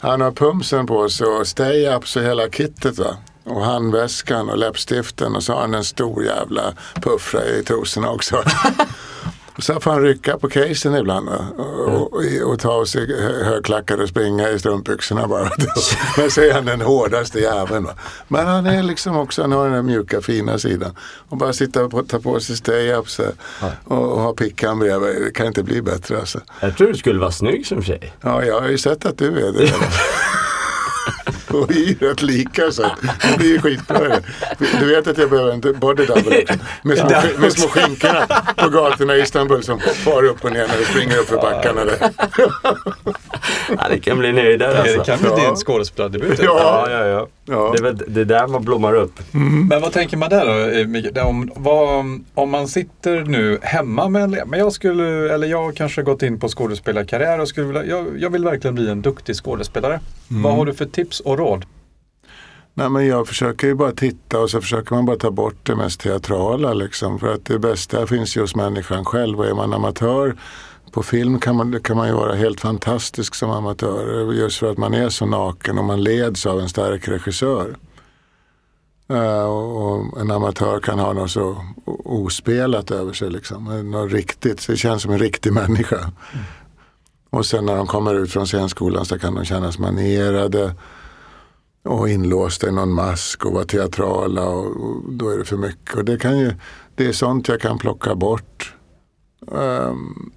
[0.00, 3.16] Han har pumpsen på sig och stay-ups och hela kittet va.
[3.44, 8.42] Och handväskan och läppstiften och så har han en stor jävla puffra i trosorna också.
[9.56, 13.44] Och så får han rycka på casen ibland och, och, och ta av sig hö-
[13.44, 15.50] högklackade och springa i strumpbyxorna bara.
[16.16, 17.84] Men så är han den hårdaste jäveln.
[17.84, 17.92] Va?
[18.28, 20.96] Men han är liksom också, han har den där mjuka fina sidan.
[21.28, 25.22] Och bara sitta och ta på sig stay-ups eh, och, och ha pickan bredvid.
[25.24, 26.40] Det kan inte bli bättre alltså.
[26.60, 28.12] Jag tror du skulle vara snygg som tjej.
[28.20, 29.72] Ja, jag har ju sett att du är det.
[31.54, 32.82] Och vi är rätt lika så
[33.30, 34.16] det blir ju skitbra.
[34.80, 36.54] Du vet att jag behöver en body double också.
[36.82, 40.78] Med små, med små skinkorna på gatorna i Istanbul som far upp och ner när
[40.78, 41.96] du springer upp för backarna där.
[43.68, 44.98] Ja, det kan bli nöjdare alltså.
[44.98, 45.36] Det kan bli Ja.
[45.36, 46.40] din skådespelardebut.
[46.42, 47.28] Ja, ja, ja.
[47.46, 47.70] Ja.
[47.72, 49.12] Det är väl det där man blommar upp.
[49.68, 51.26] Men vad tänker man där då, eh, Mikael?
[51.26, 56.02] Om, vad, om man sitter nu hemma med en, men jag skulle, eller jag kanske
[56.02, 60.00] gått in på skådespelarkarriär och skulle vilja, jag, jag vill verkligen bli en duktig skådespelare.
[60.28, 61.43] Vad har du för tips och råd?
[62.74, 65.76] Nej men jag försöker ju bara titta och så försöker man bara ta bort det
[65.76, 67.18] mest teatrala liksom.
[67.18, 70.36] För att det bästa finns ju hos människan själv och är man amatör
[70.94, 74.32] på film kan man, kan man ju vara helt fantastisk som amatör.
[74.32, 77.76] Just för att man är så naken och man leds av en stark regissör.
[79.08, 81.64] Eh, och en amatör kan ha något så
[82.04, 83.30] ospelat över sig.
[83.30, 83.90] Liksom.
[83.90, 86.10] Något riktigt, det känns som en riktig människa.
[87.30, 90.74] Och sen när de kommer ut från scenskolan så kan de kännas manerade
[91.84, 95.96] och inlåsta i någon mask och vara teatrala och, och då är det för mycket.
[95.96, 96.54] Och det, kan ju,
[96.94, 98.74] det är sånt jag kan plocka bort.
[99.46, 100.32] Um,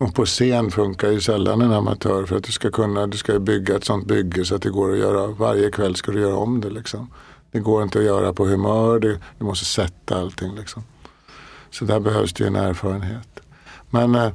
[0.00, 3.38] och på scen funkar ju sällan en amatör för att du ska kunna, du ska
[3.38, 6.36] bygga ett sånt bygge så att det går att göra, varje kväll ska du göra
[6.36, 7.10] om det liksom.
[7.50, 10.82] Det går inte att göra på humör, du, du måste sätta allting liksom.
[11.70, 13.40] Så där behövs det ju en erfarenhet.
[13.90, 14.32] Men eh,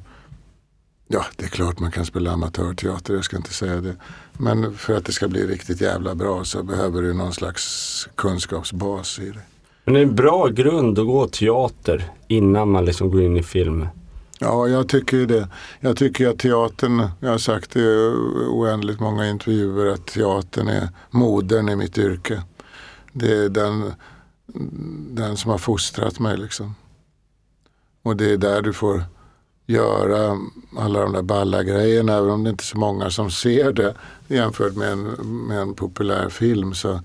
[1.09, 3.95] Ja, det är klart man kan spela amatörteater, jag ska inte säga det.
[4.39, 9.19] Men för att det ska bli riktigt jävla bra så behöver du någon slags kunskapsbas
[9.19, 9.41] i det.
[9.83, 13.43] Men det är en bra grund att gå teater innan man liksom går in i
[13.43, 13.87] film.
[14.39, 15.47] Ja, jag tycker det.
[15.79, 18.13] Jag tycker att teatern, jag har sagt det i
[18.49, 22.43] oändligt många intervjuer, att teatern är modern i mitt yrke.
[23.13, 23.93] Det är den,
[25.09, 26.75] den som har fostrat mig liksom.
[28.03, 29.03] Och det är där du får
[29.67, 30.37] göra
[30.77, 33.95] alla de där balla grejerna, även om det inte är så många som ser det
[34.27, 35.03] jämfört med en,
[35.47, 36.73] med en populär film.
[36.73, 37.01] Så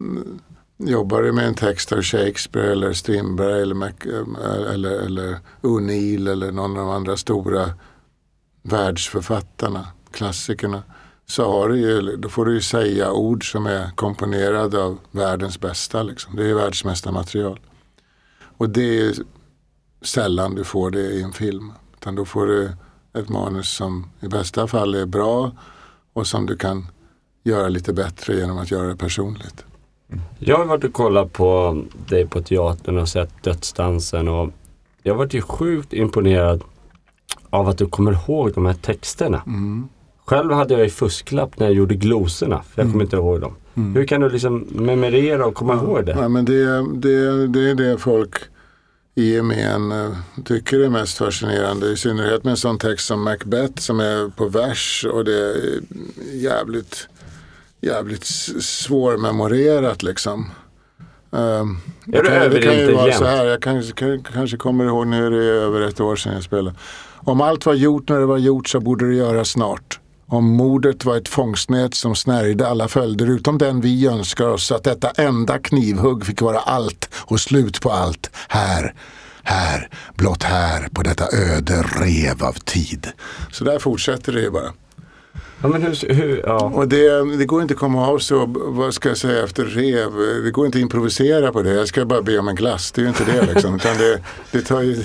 [0.00, 0.40] mm,
[0.78, 6.30] jobbar du med en text av Shakespeare eller Strindberg eller, Mac, eh, eller, eller O'Neill
[6.30, 7.70] eller någon av de andra stora
[8.62, 10.82] världsförfattarna, klassikerna,
[11.26, 15.60] så har du ju, då får du ju säga ord som är komponerade av världens
[15.60, 16.02] bästa.
[16.02, 16.36] Liksom.
[16.36, 17.60] Det är världsmästarmaterial.
[18.56, 19.14] Och det är
[20.04, 21.72] sällan du får det i en film.
[22.00, 22.72] Utan då får du
[23.18, 25.52] ett manus som i bästa fall är bra
[26.12, 26.86] och som du kan
[27.44, 29.64] göra lite bättre genom att göra det personligt.
[30.38, 34.50] Jag har varit och kollat på dig på teatern och sett Dödsdansen och
[35.02, 36.62] jag varit ju sjukt imponerad
[37.50, 39.42] av att du kommer ihåg de här texterna.
[39.46, 39.88] Mm.
[40.24, 43.54] Själv hade jag ju fusklapp när jag gjorde glosorna, för jag kommer inte ihåg dem.
[43.74, 46.12] Hur kan du liksom memorera och komma ihåg det?
[46.12, 46.64] Ja, men det,
[46.94, 48.34] det, det är det folk
[49.14, 51.92] gemen eh, tycker är mest fascinerande.
[51.92, 55.80] I synnerhet med en sån text som Macbeth som är på vers och det är
[56.32, 57.08] jävligt,
[57.80, 58.24] jävligt
[58.60, 60.50] svårmemorerat liksom.
[61.30, 61.80] Um,
[62.12, 64.84] Är du det, kan, det kan ju vara så här, jag kanske, kan, kanske kommer
[64.84, 66.76] ihåg nu är det över ett år sedan jag spelade.
[67.14, 70.00] Om allt var gjort när det var gjort så borde det göras snart.
[70.26, 74.84] Om mordet var ett fångstnät som snärjde alla följder utom den vi önskar oss att
[74.84, 78.94] detta enda knivhugg fick vara allt och slut på allt här.
[79.42, 83.08] här, blott här på detta öde rev av tid.
[83.52, 84.72] Så där fortsätter det ju bara.
[85.62, 86.72] Ja, men hur, hur, ja.
[86.74, 90.10] Och det, det går inte att komma av så, vad ska jag säga, efter rev.
[90.44, 91.70] Det går inte att improvisera på det.
[91.70, 93.74] Jag ska bara be om en glass, det är ju inte det liksom.
[93.74, 95.04] Utan det, det tar ju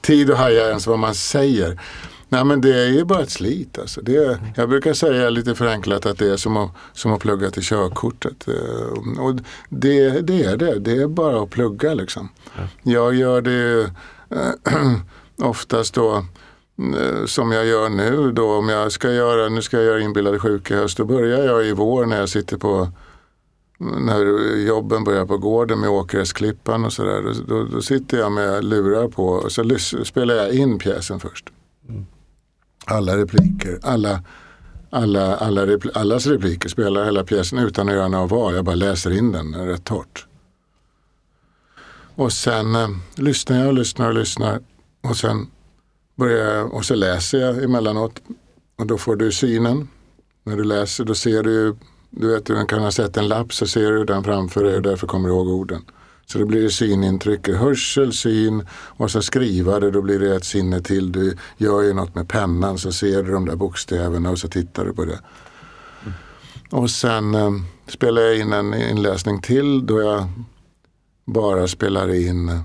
[0.00, 1.80] tid att haja ens vad man säger.
[2.28, 4.00] Nej men det är ju bara ett slit alltså.
[4.00, 7.50] Det är, jag brukar säga lite förenklat att det är som att, som att plugga
[7.50, 8.48] till körkortet.
[8.48, 9.34] Eh, Och
[9.68, 12.28] det, det är det, det är bara att plugga liksom.
[12.82, 13.90] Jag gör det
[14.30, 14.92] eh,
[15.48, 16.16] oftast då
[16.98, 20.38] eh, som jag gör nu då om jag ska göra, nu ska jag göra inbillade
[20.38, 20.96] sjuka i höst.
[20.98, 22.88] Då börjar jag i vår när jag sitter på
[23.78, 24.24] när
[24.66, 27.34] jobben börjar på gården med Åkeräsklippan och sådär.
[27.48, 31.52] Då, då, sitter jag med lurar på och så spelar jag in pjäsen först.
[32.88, 34.22] Alla repliker, alla,
[34.90, 38.54] alla, alla repl- allas repliker spelar hela pjäsen utan att göra några val.
[38.54, 40.26] Jag bara läser in den rätt torrt.
[42.14, 44.60] Och sen eh, lyssnar jag och lyssnar och lyssnar.
[45.02, 45.46] Och sen
[46.14, 48.22] börjar jag, och så läser jag emellanåt.
[48.78, 49.88] Och då får du synen.
[50.44, 51.74] När du läser då ser du ju,
[52.10, 54.82] du vet du kan ha sett en lapp så ser du den framför dig och
[54.82, 55.84] därför kommer du ihåg orden.
[56.26, 60.44] Så då blir det synintryck, hörsel, syn och så skriva det, då blir det ett
[60.44, 61.12] sinne till.
[61.12, 64.84] Du gör ju något med pennan så ser du de där bokstäverna och så tittar
[64.84, 65.20] du på det.
[66.70, 67.50] Och sen eh,
[67.86, 70.28] spelar jag in en inläsning till då jag
[71.24, 72.60] bara spelar in eh,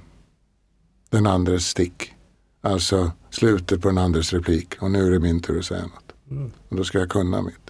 [1.10, 2.14] den andres stick.
[2.62, 4.76] Alltså slutet på den andres replik.
[4.80, 6.12] Och nu är det min tur att säga något.
[6.70, 7.61] Och då ska jag kunna mitt.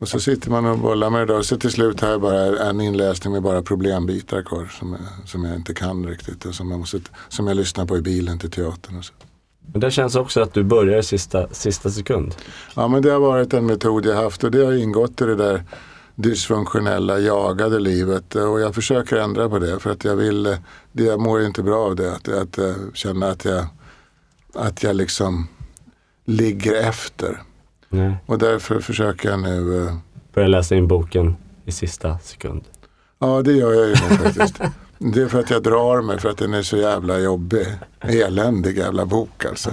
[0.00, 1.42] Och så sitter man och bollar med det där.
[1.42, 4.72] Så till slut har jag bara en inläsning med bara problembitar kvar.
[4.78, 6.44] Som jag, som jag inte kan riktigt.
[6.44, 8.98] Och som jag, måste, som jag lyssnar på i bilen till teatern.
[8.98, 9.12] Och så.
[9.72, 12.34] Men det känns också att du börjar i sista, sista sekund.
[12.74, 14.44] Ja men det har varit en metod jag haft.
[14.44, 15.64] Och det har ingått i det där
[16.14, 18.34] dysfunktionella, jagade livet.
[18.34, 19.78] Och jag försöker ändra på det.
[19.78, 20.42] För att jag vill,
[20.92, 22.12] det, jag mår inte bra av det.
[22.12, 23.66] Att, att eh, känna att jag,
[24.54, 25.48] att jag liksom
[26.24, 27.42] ligger efter.
[27.90, 28.14] Nej.
[28.26, 29.94] Och därför försöker jag nu eh,
[30.34, 32.64] Börjar läsa in boken i sista sekund.
[33.18, 34.60] Ja, det gör jag ju faktiskt.
[34.98, 37.66] Det är för att jag drar mig för att den är så jävla jobbig.
[38.00, 39.70] Eländig jävla bok alltså.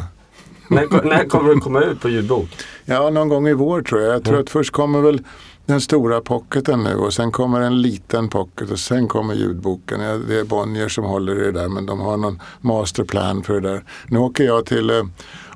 [0.69, 2.49] när, när kommer den komma ut på ljudbok?
[2.85, 4.13] Ja, någon gång i vår tror jag.
[4.13, 5.21] Jag tror att först kommer väl
[5.65, 10.01] den stora pocketen nu och sen kommer en liten pocket och sen kommer ljudboken.
[10.01, 13.61] Ja, Det är Bonnier som håller i det där men de har någon masterplan för
[13.61, 13.83] det där.
[14.07, 15.03] Nu åker jag till eh,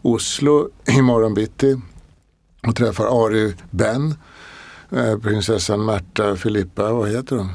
[0.01, 1.81] Oslo imorgon bitti
[2.67, 4.15] och träffar Ari Ben,
[4.91, 7.49] eh, prinsessan Märta Filippa, vad heter hon?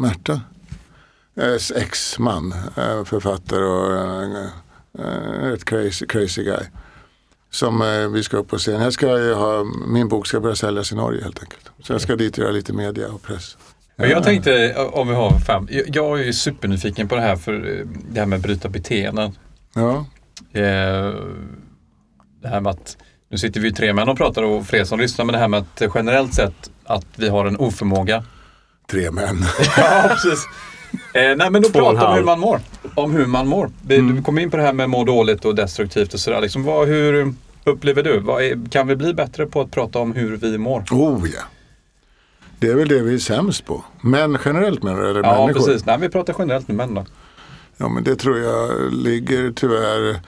[0.00, 0.40] Märta?
[1.36, 6.62] Eh, Ex-man, eh, författare och ett crazy, crazy guy.
[7.50, 7.80] Som
[8.14, 8.80] vi ska upp på scen.
[8.82, 11.70] Jag ska ha, min bok ska börja säljas i Norge helt enkelt.
[11.82, 13.56] Så jag ska dit och göra lite media och press.
[13.96, 18.26] Jag tänkte, om vi har fem, jag- är supernyfiken på det här för det här
[18.26, 19.32] med bryta beteenden.
[19.74, 20.06] Ja,
[22.42, 22.96] Det här med att,
[23.32, 25.48] nu sitter vi ju tre män och pratar och fler som lyssnar, men det här
[25.48, 28.24] med att generellt sett att vi har en oförmåga.
[28.90, 29.44] tre män.
[29.76, 30.46] Ja, precis.
[31.14, 32.60] Eh, nej men då pratar om hur man mår.
[32.94, 33.70] Om hur man mår.
[33.86, 36.40] Vi, Du kom in på det här med må dåligt och destruktivt och sådär.
[36.40, 38.18] Liksom, vad, hur upplever du?
[38.20, 40.84] Vad är, kan vi bli bättre på att prata om hur vi mår?
[40.90, 41.42] Oh ja.
[42.58, 43.84] Det är väl det vi är sämst på.
[44.00, 45.10] Män generellt menar du?
[45.10, 45.66] Eller Ja, människor?
[45.66, 45.86] precis.
[45.86, 47.06] Nej, vi pratar generellt med män då.
[47.76, 50.20] Ja men det tror jag ligger tyvärr Mm,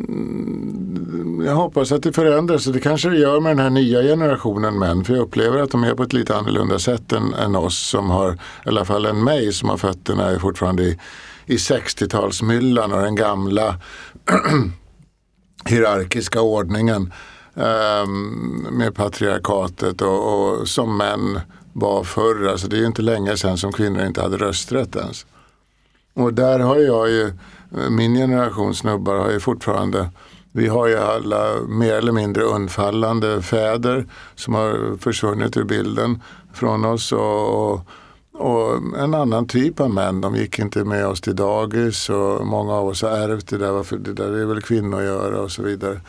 [0.00, 4.02] Mm, jag hoppas att det förändras och det kanske det gör med den här nya
[4.02, 5.04] generationen män.
[5.04, 8.10] För jag upplever att de är på ett lite annorlunda sätt än, än oss som
[8.10, 10.98] har, i alla fall än mig som har fötterna är fortfarande i,
[11.46, 13.80] i 60-talsmyllan och den gamla
[15.64, 17.12] hierarkiska ordningen
[17.54, 21.40] um, med patriarkatet och, och som män
[21.72, 22.48] var förr.
[22.48, 25.26] Alltså det är ju inte länge sedan som kvinnor inte hade rösträtt ens.
[26.14, 27.32] Och där har jag ju,
[27.72, 30.10] Eh, min generation snubbar har ju fortfarande,
[30.52, 36.22] vi har ju alla mer eller mindre undfallande fäder som har försvunnit ur bilden
[36.54, 37.12] från oss.
[37.12, 37.80] Och, och,
[38.32, 42.72] och en annan typ av män, de gick inte med oss till dagis och många
[42.72, 45.50] av oss har ärvt det där, varför det där är väl kvinnor att göra och
[45.50, 46.00] så vidare.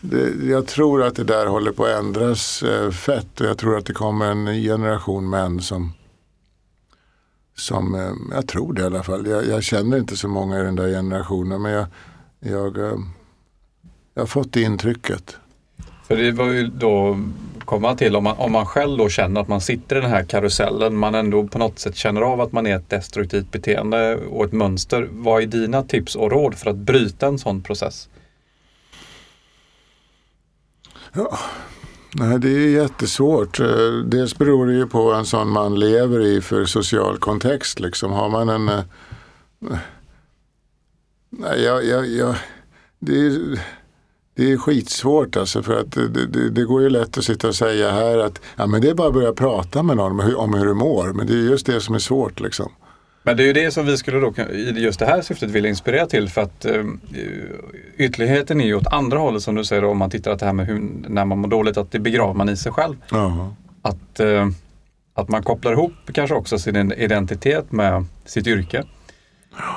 [0.00, 3.78] Det, jag tror att det där håller på att ändras eh, fett och jag tror
[3.78, 5.92] att det kommer en ny generation män som
[7.54, 9.26] som, eh, jag tror det i alla fall.
[9.26, 11.86] Jag, jag känner inte så många i den där generationen men jag,
[12.40, 12.98] jag, eh,
[14.14, 15.36] jag har fått det intrycket.
[16.08, 17.18] För det var ju då
[17.64, 20.24] komma till om man, om man själv då känner att man sitter i den här
[20.24, 24.44] karusellen, man ändå på något sätt känner av att man är ett destruktivt beteende och
[24.44, 25.08] ett mönster.
[25.12, 28.08] Vad är dina tips och råd för att bryta en sån process?
[31.12, 31.38] Ja.
[32.14, 33.60] Nej, det är jättesvårt.
[33.60, 37.80] Eh, dels beror det ju på vad en sån man lever i för social kontext.
[37.80, 38.12] Liksom.
[38.12, 38.84] Har man en, eh,
[41.30, 42.34] Nej, jag, jag, jag,
[42.98, 43.60] det, är,
[44.34, 47.54] det är skitsvårt alltså för att det, det, det går ju lätt att sitta och
[47.54, 50.36] säga här att ja, men det är bara att börja prata med någon om hur,
[50.36, 51.12] om hur du mår.
[51.12, 52.72] Men det är just det som är svårt liksom.
[53.22, 55.70] Men det är ju det som vi skulle då i just det här syftet vilja
[55.70, 56.84] inspirera till för att eh,
[57.96, 60.46] ytterligheten är ju åt andra hållet som du säger då, om man tittar att det
[60.46, 62.96] här med hur, när man mår dåligt att det begraver man i sig själv.
[63.10, 63.54] Ja.
[63.82, 64.48] Att, eh,
[65.14, 68.84] att man kopplar ihop kanske också sin identitet med sitt yrke.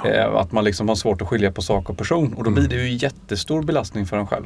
[0.05, 2.67] Eh, att man liksom har svårt att skilja på sak och person och då blir
[2.67, 4.45] det ju jättestor belastning för en själv.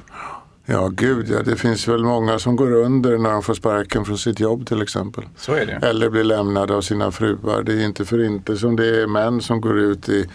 [0.71, 1.41] Ja, gud ja.
[1.43, 4.81] Det finns väl många som går under när de får sparken från sitt jobb till
[4.81, 5.23] exempel.
[5.37, 5.87] Så är det.
[5.87, 7.63] Eller blir lämnade av sina fruar.
[7.63, 10.25] Det är inte för inte som det är män som går ut i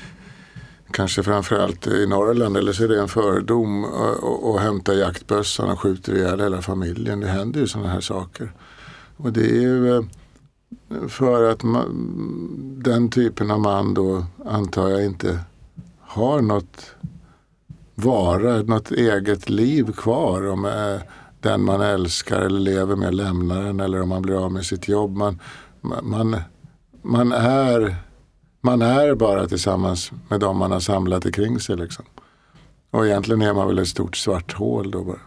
[0.90, 5.70] kanske framförallt i Norrland eller så är det en fördom och, och, och hämtar jaktbössan
[5.70, 7.20] och skjuter ihjäl hela familjen.
[7.20, 8.52] Det händer ju sådana här saker.
[9.16, 10.02] Och det är ju eh,
[11.08, 15.38] för att man, den typen av man då antar jag inte
[16.00, 16.94] har något
[17.94, 20.48] vara, något eget liv kvar.
[20.48, 21.02] Om eh,
[21.40, 24.88] den man älskar eller lever med lämnar en eller om man blir av med sitt
[24.88, 25.16] jobb.
[25.16, 25.40] Man,
[25.80, 26.36] man,
[27.02, 27.96] man, är,
[28.60, 31.76] man är bara tillsammans med de man har samlat omkring sig.
[31.76, 32.04] Liksom.
[32.90, 35.20] Och egentligen är man väl ett stort svart hål då bara.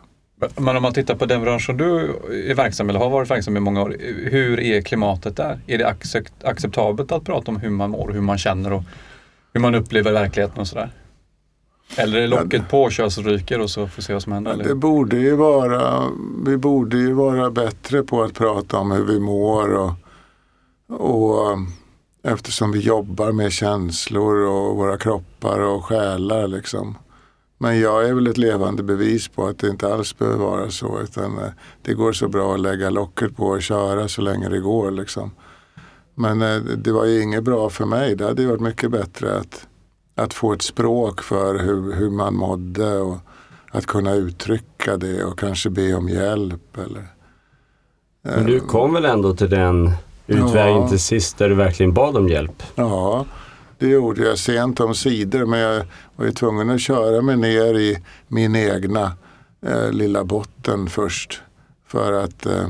[0.56, 2.00] Men om man tittar på den branschen du
[2.50, 3.96] är verksam eller har varit verksam i många år.
[4.32, 5.60] Hur är klimatet där?
[5.68, 5.96] Är det
[6.44, 8.84] acceptabelt att prata om hur man mår, hur man känner och
[9.54, 10.92] hur man upplever verkligheten och sådär?
[11.96, 14.52] Eller är locket på, kör så ryker och så får vi se vad som händer?
[14.52, 14.64] Eller?
[14.64, 16.04] Det borde ju vara,
[16.46, 19.92] vi borde ju vara bättre på att prata om hur vi mår och,
[21.00, 21.58] och
[22.24, 26.98] eftersom vi jobbar med känslor och våra kroppar och själar liksom.
[27.58, 31.00] Men jag är väl ett levande bevis på att det inte alls behöver vara så.
[31.02, 31.50] Utan eh,
[31.82, 34.92] det går så bra att lägga locket på och köra så länge det går.
[34.92, 35.32] Liksom.
[36.16, 38.16] Men eh, det var ju inget bra för mig.
[38.16, 39.68] Det hade varit mycket bättre att,
[40.18, 42.98] att få ett språk för hur, hur man mådde.
[42.98, 43.18] Och
[43.72, 46.78] att kunna uttrycka det och kanske be om hjälp.
[46.78, 47.08] Eller,
[48.22, 49.92] Men du kom väl ändå till den
[50.28, 50.90] utvägen Ja.
[50.90, 52.64] till sist där du verkligen bad om hjälp?
[52.76, 53.26] Ja,
[53.78, 57.74] det gjorde jag sent om sidor men jag var ju tvungen att köra mig ner
[57.80, 59.12] i min egna
[59.66, 61.42] eh, lilla botten först.
[61.88, 62.68] För att eh,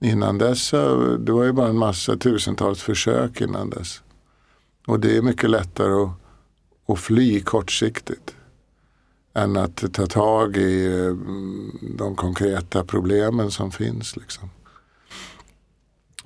[0.00, 0.70] innan dess,
[1.18, 4.02] det var ju bara en massa tusentals försök innan dess.
[4.86, 6.10] Och det är mycket lättare att,
[6.90, 8.34] och fly kortsiktigt
[9.34, 11.14] än att ta tag i eh,
[11.96, 14.16] de konkreta problemen som finns.
[14.16, 14.50] Liksom.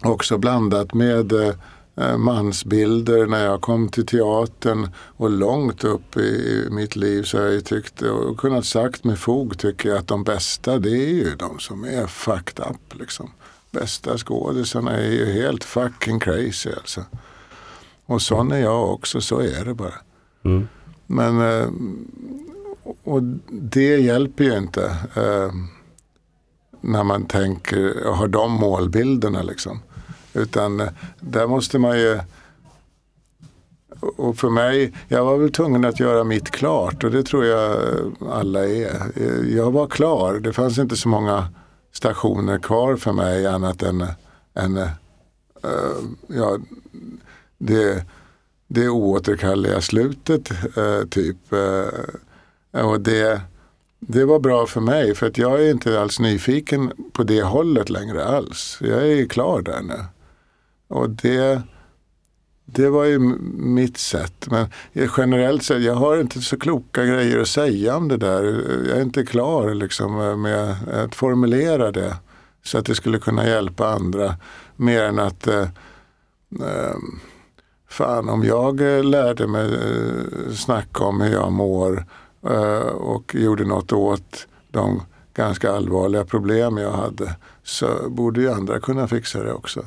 [0.03, 1.55] Också blandat med eh,
[1.96, 7.44] eh, mansbilder när jag kom till teatern och långt upp i, mitt liv så har
[7.44, 11.35] jag tyckt och kunnat sagt med fog tycker jag att de bästa det är ju
[11.37, 13.00] de som är fucked up.
[13.00, 13.31] Liksom.
[13.70, 17.05] Bästa skådisarna är ju helt fucking crazy alltså.
[18.07, 19.94] Och sån är jag också, så är det bara.
[20.44, 20.68] Mm.
[21.07, 21.68] Men eh,
[23.04, 25.52] och det hjälper ju inte eh,
[26.80, 29.83] när man tänker och har de målbilderna liksom.
[30.33, 30.88] Utan eh,
[31.20, 32.20] där måste man ju
[34.16, 37.76] och för mig, jag var väl tvungen att göra mitt klart och det tror jag
[38.30, 39.12] alla är.
[39.16, 41.48] Eh, jag var klar, det fanns inte så många
[41.92, 44.04] stationer kvar för mig annat än,
[44.54, 44.90] än eh,
[46.26, 46.59] ja,
[47.59, 48.04] det,
[48.68, 51.53] det oåterkalleliga slutet eh, typ.
[51.53, 53.40] Eh, och det,
[54.00, 57.90] det var bra för mig för att jag är inte alls nyfiken på det hållet
[57.90, 58.79] längre alls.
[58.81, 60.05] Jag är ju klar där nu.
[60.88, 61.62] Och det,
[62.64, 63.18] det var ju
[63.55, 64.46] mitt sätt.
[64.50, 64.66] Men
[65.16, 68.42] generellt sett, jag har inte så kloka grejer att säga om det där.
[68.88, 72.16] Jag är inte klar liksom med att formulera det.
[72.62, 74.37] Så att det skulle kunna hjälpa andra.
[74.77, 75.68] Mer än att eh,
[76.61, 76.96] eh,
[77.94, 82.07] Fan, om jag eh, lärde mig eh, snacka om hur jag mår
[82.46, 85.02] eh, och gjorde något åt de
[85.35, 89.85] ganska allvarliga problem jag hade så borde ju andra kunna fixa det också.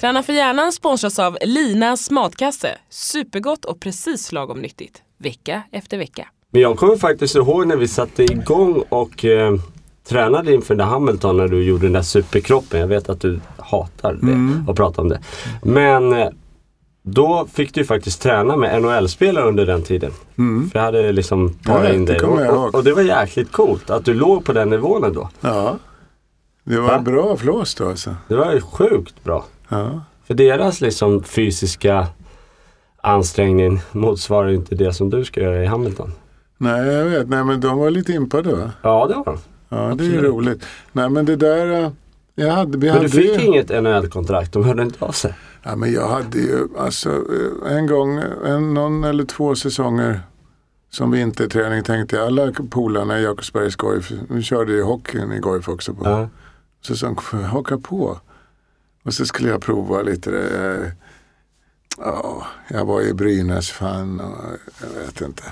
[0.00, 2.78] Träna för hjärnan sponsras av Linas matkasse.
[2.90, 5.02] Supergott och precis lagom nyttigt.
[5.18, 6.28] Vecka efter vecka.
[6.50, 9.54] Men jag kommer faktiskt ihåg när vi satte igång och eh,
[10.08, 12.80] tränade inför den där Hamilton när du gjorde den där superkroppen.
[12.80, 14.68] Jag vet att du hatar det Mm.
[14.68, 15.20] och prata om det.
[15.62, 16.28] Men eh,
[17.02, 20.10] då fick du faktiskt träna med NHL-spelare under den tiden.
[20.38, 20.70] Mm.
[20.70, 22.22] För jag hade liksom parat Ja, in det dig.
[22.22, 25.28] Och, och, och det var jäkligt coolt att du låg på den nivån ändå.
[25.40, 25.76] Ja,
[26.64, 26.98] det var Va?
[26.98, 28.16] bra flås då alltså.
[28.28, 29.44] Det var ju sjukt bra.
[29.68, 30.00] Ja.
[30.26, 32.06] För deras liksom fysiska
[33.08, 36.12] ansträngning motsvarar inte det som du ska göra i Hamilton.
[36.58, 37.28] Nej, jag vet.
[37.28, 38.70] Nej, men de var lite impade va?
[38.82, 39.38] Ja, det var de.
[39.68, 40.12] Ja, det är Absolut.
[40.14, 40.64] ju roligt.
[40.92, 41.90] Nej men det där, eh,
[42.34, 45.34] jag hade, vi Men du fick ju, inget NHL-kontrakt, de hörde inte av sig.
[45.62, 50.20] Ja men jag hade ju, alltså eh, en gång, en, någon eller två säsonger
[50.90, 55.68] som vinterträning tänkte jag, alla polarna i Jakobsbergs Goif, vi körde ju hockeyn i Goif
[55.68, 56.28] också på Ja.
[56.86, 57.16] säsong,
[57.52, 58.18] haka på.
[59.04, 60.92] Och så skulle jag prova lite det.
[62.00, 64.44] Ja, jag var ju Brynäs-fan och
[64.82, 65.42] jag vet inte.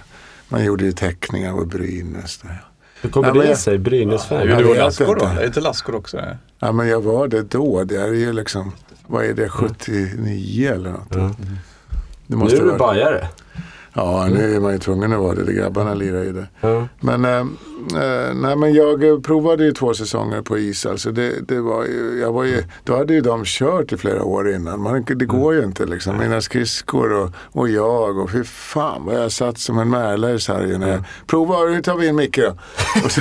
[0.49, 2.39] Man gjorde ju teckningar på Brynäs.
[2.39, 2.65] Där.
[3.01, 3.79] Hur kommer Ja, det jag- sig?
[3.79, 4.49] Brynäs-fan?
[4.49, 5.25] Jag Du och vet Lassgård då?
[5.29, 5.43] inte.
[5.43, 6.23] Är inte Lassgård också?
[6.59, 7.85] Ja men jag var det då.
[7.85, 8.73] Det är ju liksom,
[9.07, 11.07] vad är det, 79 eller något?
[11.11, 11.31] Ja.
[12.27, 13.29] Det Nu är du vara- bajare.
[13.97, 15.53] Ja, nu är man ju tvungen att vara det.
[15.53, 16.47] Grabbarna lirar ju det.
[16.61, 16.89] Ja.
[17.01, 17.45] Men, eh,
[18.35, 20.87] nej, men jag eh, provade ju två säsonger på is.
[20.87, 24.23] Alltså det, det var ju, jag var ju, då hade ju de kört i flera
[24.23, 24.81] år innan.
[24.81, 26.19] Man, det går ju inte liksom.
[26.19, 30.41] Mina skridskor och, och jag och fy fan vad jag satt som en märla i
[30.41, 30.83] sargen.
[30.83, 32.59] jag Prova, nu tar vi in Micke då.
[33.05, 33.21] Och så,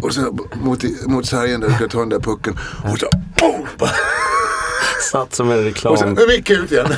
[0.02, 2.54] och så mot, mot sargen där, ska jag ta den där pucken.
[2.92, 3.06] Och så,
[3.40, 3.66] boom!
[5.02, 5.92] Satt som en reklam.
[5.92, 6.86] Och så, nu Micke ut igen.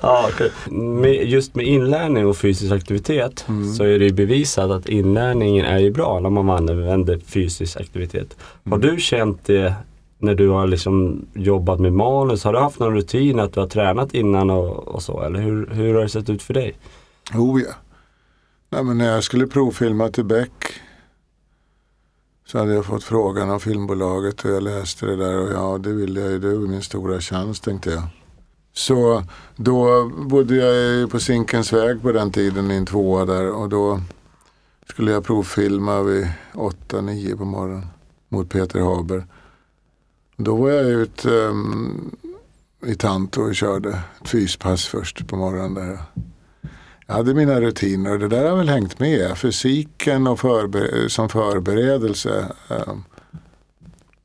[0.00, 0.30] ja,
[0.70, 3.46] med, just med inlärning och fysisk aktivitet
[3.76, 8.36] så är det ju bevisat att inlärningen är ju bra när man använder fysisk aktivitet.
[8.70, 9.74] Har du känt det
[10.18, 12.44] när du har liksom jobbat med manus?
[12.44, 15.22] Har du haft någon rutin att du har tränat innan och, och så?
[15.22, 16.74] Eller hur, hur har det sett ut för dig?
[17.34, 17.74] Oh ja.
[18.70, 20.50] Nej, men när jag skulle provfilma till Beck
[22.50, 25.92] så hade jag fått frågan av filmbolaget och jag läste det där och ja det
[25.92, 28.02] ville jag ju, det var min stora chans tänkte jag.
[28.72, 29.24] Så
[29.56, 34.00] då bodde jag på Zinkens väg på den tiden i en tvåa där och då
[34.88, 37.86] skulle jag provfilma vid 8-9 på morgonen
[38.28, 39.26] mot Peter Haber.
[40.36, 42.16] Då var jag ute um,
[42.86, 45.98] i Tanto och körde ett fyspass först på morgonen där.
[47.10, 49.38] Jag hade mina rutiner och det där har väl hängt med.
[49.38, 52.94] Fysiken och förber som förberedelse eh,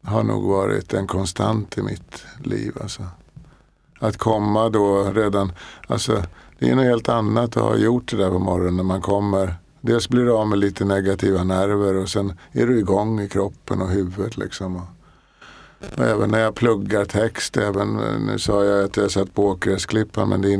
[0.03, 2.77] har nog varit en konstant i mitt liv.
[2.81, 3.03] Alltså.
[3.99, 5.51] Att komma då redan,
[5.87, 6.23] alltså
[6.59, 9.55] det är något helt annat att ha gjort det där på morgonen när man kommer.
[9.81, 13.81] Dels blir du av med lite negativa nerver och sen är du igång i kroppen
[13.81, 14.75] och huvudet liksom.
[14.75, 14.87] Och,
[15.97, 20.29] även när jag pluggar text, även, eh, nu sa jag att jag satt på Åkeräsklippan
[20.29, 20.51] men det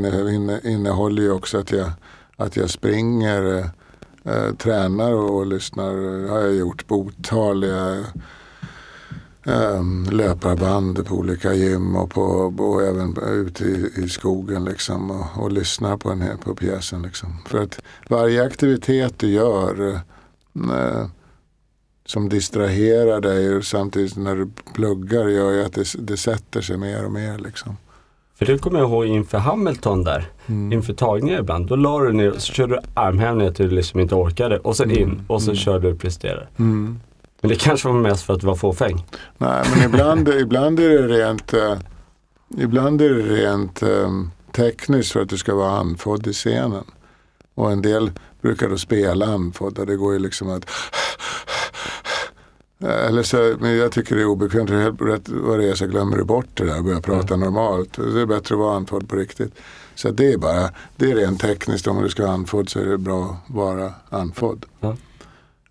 [0.63, 1.91] innehåller ju också att jag,
[2.37, 3.69] att jag springer,
[4.23, 6.21] eh, tränar och, och lyssnar.
[6.21, 8.05] Det har jag gjort på otaliga
[9.45, 12.21] eh, löparband på olika gym och, på,
[12.57, 17.01] och även ute i, i skogen liksom och, och lyssnar på, en, på pjäsen.
[17.01, 17.43] Liksom.
[17.47, 21.07] För att varje aktivitet du gör eh,
[22.05, 26.77] som distraherar dig och samtidigt när du pluggar gör ju att det, det sätter sig
[26.77, 27.37] mer och mer.
[27.37, 27.77] Liksom.
[28.35, 31.67] För det kommer jag ihåg inför Hamilton där, inför tagningar ibland.
[31.67, 34.75] Då la du ner och så körde du armhävningar till du liksom inte orkade och
[34.75, 36.47] sen in och så körde du och presterade.
[36.59, 36.99] Mm.
[37.41, 39.05] Men det kanske var mest för att du var fåfäng.
[39.37, 41.77] Nej, men ibland, ibland är det rent, eh,
[42.57, 44.09] ibland är det rent eh,
[44.51, 46.83] tekniskt för att du ska vara andfådd i scenen.
[47.55, 48.11] Och en del
[48.41, 50.69] brukar då spela andfådd och det går ju liksom att
[52.79, 54.69] eller så, men jag tycker det är obekvämt.
[54.69, 57.93] Helt rätt vad det är så glömmer du bort det där och börjar prata normalt.
[57.93, 59.53] Det är bättre att vara andfådd på riktigt.
[59.95, 61.87] Så det är bara, det är rent tekniskt.
[61.87, 64.65] Om du ska vara andfådd så är det bra att vara andfådd.
[64.79, 64.95] Ja.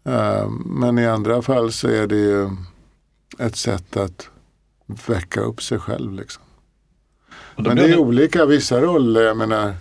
[0.05, 2.51] Eh, men i andra fall så är det ju
[3.39, 4.29] ett sätt att
[5.07, 6.13] väcka upp sig själv.
[6.13, 6.43] Liksom.
[7.57, 9.75] Men det är olika, vissa roller, jag menar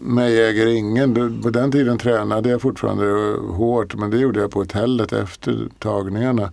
[0.00, 1.42] mig äger ingen.
[1.42, 3.04] På den tiden tränade jag fortfarande
[3.52, 6.52] hårt men det gjorde jag på hotellet efter tagningarna.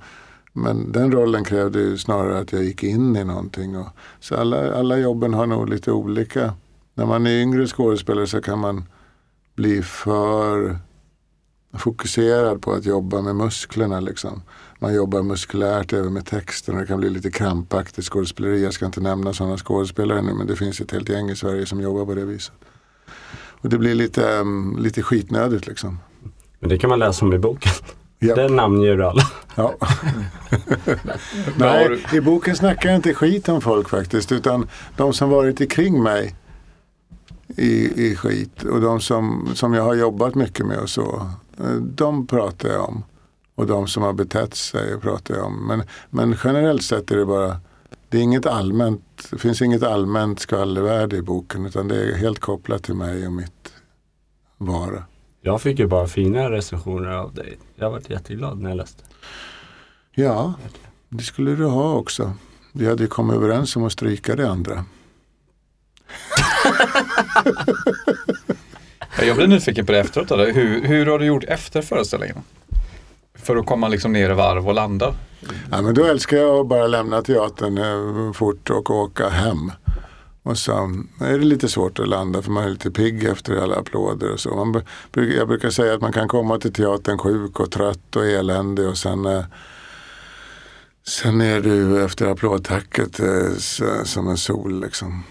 [0.53, 3.77] Men den rollen krävde ju snarare att jag gick in i någonting.
[3.77, 3.87] Och,
[4.19, 6.53] så alla, alla jobben har nog lite olika.
[6.93, 8.85] När man är yngre skådespelare så kan man
[9.55, 10.77] bli för
[11.77, 13.99] fokuserad på att jobba med musklerna.
[13.99, 14.41] Liksom.
[14.79, 18.63] Man jobbar muskulärt även med texten och det kan bli lite krampaktigt skådespeleri.
[18.63, 21.65] Jag ska inte nämna sådana skådespelare nu men det finns ett helt gäng i Sverige
[21.65, 22.53] som jobbar på det viset.
[23.61, 25.99] Och det blir lite, um, lite skitnödigt liksom.
[26.59, 27.71] Men det kan man läsa om i boken.
[28.19, 28.35] Japp.
[28.35, 29.23] Den namnger du alla.
[29.55, 29.75] Ja.
[31.55, 34.31] Nej, i boken snackar jag inte skit om folk faktiskt.
[34.31, 36.35] Utan de som varit ikring mig
[37.57, 41.29] i, i skit och de som, som jag har jobbat mycket med och så.
[41.59, 43.03] eh, De pratar jag om.
[43.55, 45.67] Och de som har betett sig pratar jag om.
[45.67, 47.57] Men, men generellt sett är det bara,
[48.15, 51.65] det är inget allmänt, det finns inget allmänt skvallervärde i boken.
[51.65, 53.73] Utan det är helt kopplat till mig och mitt
[54.57, 55.03] vara.
[55.41, 57.57] Jag fick ju bara fina recensioner av dig.
[57.75, 59.03] Jag varit jätteglad när jag läste.
[60.11, 60.53] Ja,
[61.09, 62.33] det skulle du ha också.
[62.71, 64.85] Vi hade ju kommit överens om att stryka det andra.
[69.27, 70.31] Jag blir nyfiken på det efteråt.
[70.31, 72.37] Hur, hur har du gjort efter föreställningen?
[73.45, 75.13] För att komma liksom ner i varv och landa?
[75.71, 79.71] Ja, men då älskar jag att bara lämna teatern eh, fort och åka hem.
[80.43, 83.55] Och sen eh, är det lite svårt att landa för man är lite pigg efter
[83.57, 84.65] alla applåder och så.
[84.65, 84.81] Man,
[85.13, 88.97] jag brukar säga att man kan komma till teatern sjuk och trött och eländig och
[88.97, 89.43] sen, eh,
[91.07, 93.19] sen är du efter applådtacket
[94.03, 95.23] som en sol liksom.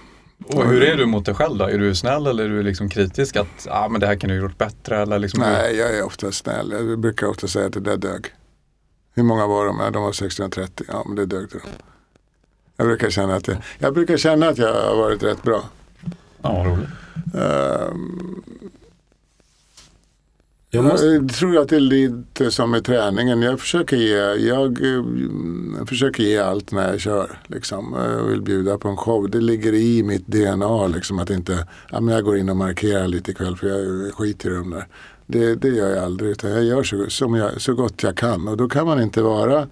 [0.47, 1.65] Och hur är du mot dig själv då?
[1.65, 4.37] Är du snäll eller är du liksom kritisk att ah, men det här kan du
[4.37, 4.99] ha gjort bättre?
[4.99, 6.71] Eller liksom Nej, jag är ofta snäll.
[6.71, 8.27] Jag brukar ofta säga att det där dög.
[9.15, 9.81] Hur många var de?
[9.81, 10.87] Ja, de var 630.
[10.89, 11.59] Ja, men det dög det.
[12.77, 15.65] Jag brukar känna att jag, jag, brukar känna att jag har varit rätt bra.
[16.43, 16.89] Ja, vad roligt.
[17.35, 18.43] Ehm,
[20.75, 23.43] Jag måste- Jag tror att det är lite som med träningen.
[23.43, 25.05] Jag försöker ge, jag, eh,
[25.79, 27.39] jag försöker ge allt när jag kör.
[27.47, 27.95] Liksom.
[27.99, 29.31] Jag vill bjuda på en show.
[29.31, 33.09] Det ligger i mitt DNA liksom, att inte, ja, men jag går in och markerar
[33.09, 34.87] lite ikväll för jag skiter i dem där.
[35.27, 38.49] Det, det gör jag aldrig utan jag gör så, som jag, så gott jag kan.
[38.49, 39.67] Och då kan man inte vara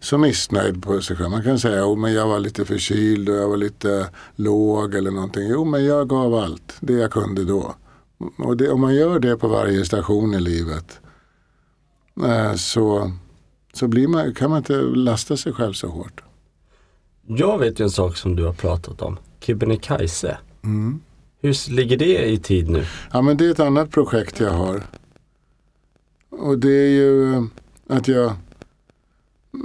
[0.00, 1.30] så missnöjd på sig själv.
[1.30, 4.06] Man kan säga jo men jag var lite förkyld och jag var lite
[4.36, 5.48] låg eller någonting.
[5.48, 7.74] Jo men jag gav allt det jag kunde då.
[8.38, 11.00] Och det, om man gör det på varje station i livet
[12.24, 13.12] eh, så,
[13.72, 16.22] så blir man, kan man inte lasta sig själv så hårt.
[17.26, 19.18] Jag vet ju en sak som du har pratat om.
[19.40, 20.38] Kebnekaise.
[20.64, 21.00] Mm.
[21.40, 22.84] Hur ligger det i tid nu?
[23.12, 24.82] Ja men det är ett annat projekt jag har.
[26.30, 27.42] Och det är ju eh,
[27.88, 28.32] att jag,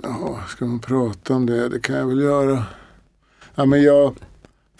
[0.04, 1.70] ja, ska man prata om det?
[1.70, 2.66] Det kan jag väl göra.
[3.56, 4.16] Ja men jag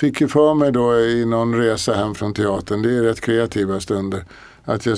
[0.02, 3.80] fick ju för mig då i någon resa hem från teatern, det är rätt kreativa
[3.80, 4.26] stunder,
[4.64, 4.98] att jag,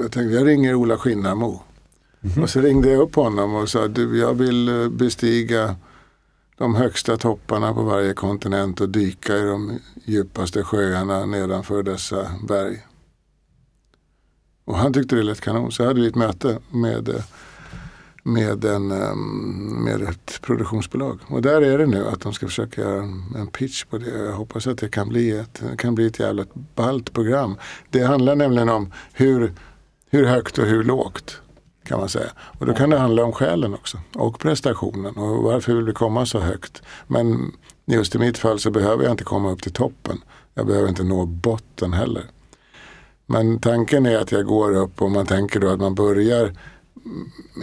[0.00, 1.62] jag tänkte jag ringer Ola Skinnarmo.
[2.42, 5.76] Och så ringde jag upp honom och sa du jag vill eh, bestiga
[6.58, 12.86] de högsta topparna på varje kontinent och dyka i de djupaste sjöarna nedanför dessa berg.
[14.64, 15.72] Och han tyckte det lät kanon.
[15.72, 17.24] Så hade vi ett möte med, eh,
[18.22, 18.88] med, en,
[19.84, 21.18] med ett produktionsbolag.
[21.26, 24.10] Och där är det nu att de ska försöka göra en, en pitch på det.
[24.10, 26.44] Jag hoppas att det kan bli ett, kan bli ett jävla
[26.74, 27.56] ballt program.
[27.90, 29.52] Det handlar nämligen om hur,
[30.10, 31.40] hur högt och hur lågt
[31.84, 32.30] kan man säga.
[32.58, 33.98] Och då kan det handla om själen också.
[34.14, 35.16] Och prestationen.
[35.16, 36.82] Och varför vill vi komma så högt?
[37.06, 37.52] Men
[37.86, 40.20] just i mitt fall så behöver jag inte komma upp till toppen.
[40.54, 42.24] Jag behöver inte nå botten heller.
[43.26, 46.52] Men tanken är att jag går upp och man tänker då att man börjar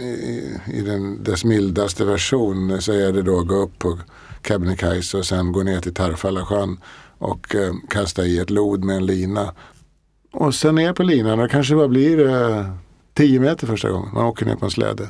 [0.00, 3.98] i, i den, dess mildaste version så är det då att gå upp på
[4.42, 6.80] Kebnekaise och sen gå ner till Tarfallasjön
[7.18, 9.54] och eh, kasta i ett lod med en lina.
[10.32, 12.66] Och sen ner på linan och kanske bara blir eh,
[13.14, 14.14] 10 meter första gången.
[14.14, 15.08] Man åker ner på en släde.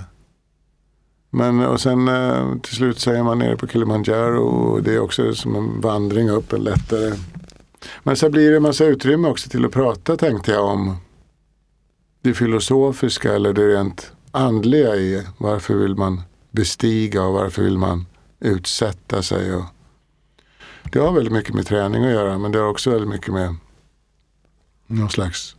[1.31, 5.01] Men och sen eh, till slut så är man nere på Kilimanjaro och det är
[5.01, 7.15] också som en vandring upp, en lättare.
[8.03, 10.97] Men så blir det en massa utrymme också till att prata tänkte jag om
[12.23, 18.07] det filosofiska eller det rent andliga i varför vill man bestiga och varför vill man
[18.41, 19.55] utsätta sig.
[19.55, 19.65] Och
[20.93, 23.57] det har väldigt mycket med träning att göra men det har också väldigt mycket med
[24.87, 25.57] någon slags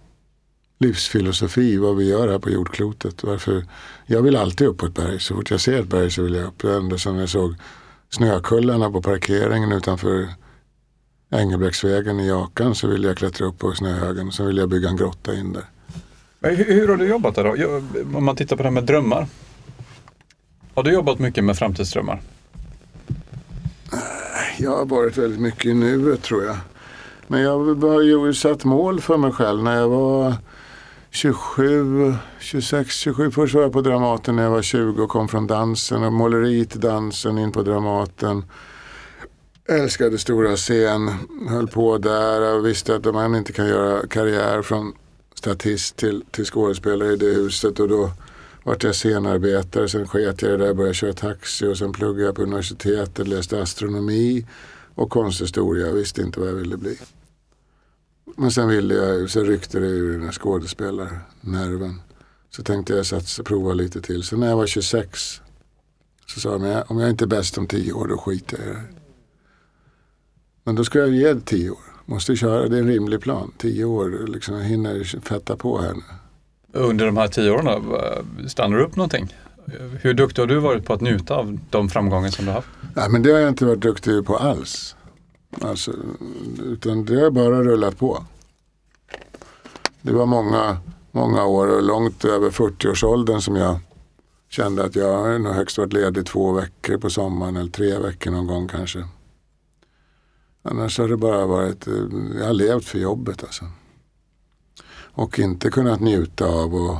[0.79, 3.23] livsfilosofi, vad vi gör här på jordklotet.
[3.23, 3.65] Varför,
[4.05, 5.19] jag vill alltid upp på ett berg.
[5.19, 6.61] Så fort jag ser ett berg så vill jag upp.
[6.61, 7.55] Det enda som jag såg
[8.09, 10.29] snökullarna på parkeringen utanför
[11.31, 14.27] Engelbrektsvägen i Jakan så ville jag klättra upp på snöhögen.
[14.27, 15.65] och Så ville jag bygga en grotta in där.
[16.39, 18.17] Men hur, hur har du jobbat där då?
[18.17, 19.27] Om man tittar på det här med drömmar.
[20.73, 22.21] Har du jobbat mycket med framtidsdrömmar?
[24.57, 26.57] Jag har varit väldigt mycket i nuet tror jag.
[27.27, 30.33] Men jag har ju satt mål för mig själv när jag var
[31.09, 33.31] 27, 26, 27.
[33.31, 36.65] Först var jag på Dramaten när jag var 20 och kom från dansen och måleri
[36.65, 38.45] till dansen in på Dramaten.
[39.69, 41.11] Älskade stora scen,
[41.49, 44.93] höll på där och visste att man inte kan göra karriär från
[45.39, 48.11] statist till, till skådespelare i det huset och då
[48.63, 52.25] vart jag scenarbetare, sen sket jag i det där, började köra taxi och sen pluggade
[52.25, 54.45] jag på universitetet, läste astronomi
[54.95, 55.87] och konsthistoria.
[55.87, 56.97] Jag visste inte vad jag ville bli.
[58.37, 62.01] Men sen ville jag, sen ryckte det ur den här skådespelarnerven.
[62.49, 64.23] Så tänkte jag satsa, prova lite till.
[64.23, 65.41] Sen när jag var 26
[66.27, 68.73] så sa jag, om jag inte är bäst om tio år då skiter jag i
[68.73, 68.83] det.
[70.63, 71.88] Men då ska jag ge det tio år.
[72.09, 73.51] Måste köra, det är en rimlig plan.
[73.57, 76.01] 10 år, liksom, jag hinner fetta på här nu.
[76.79, 77.83] Under de här tio åren,
[78.47, 79.35] stannar du upp någonting?
[80.01, 82.67] Hur duktig har du varit på att njuta av de framgångar som du har haft?
[82.95, 84.95] Nej, men det har jag inte varit duktig på alls.
[85.61, 85.91] Alltså,
[86.65, 88.25] utan det har bara rullat på.
[90.01, 90.77] Det var många,
[91.11, 93.79] många år och långt över 40-årsåldern som jag
[94.49, 98.31] kände att jag har nog högst varit ledig två veckor på sommaren eller tre veckor
[98.31, 99.03] någon gång kanske.
[100.71, 101.93] Annars har det bara varit, eh,
[102.39, 103.65] jag har levt för jobbet alltså.
[104.91, 106.75] och inte kunnat njuta av.
[106.75, 106.97] Och,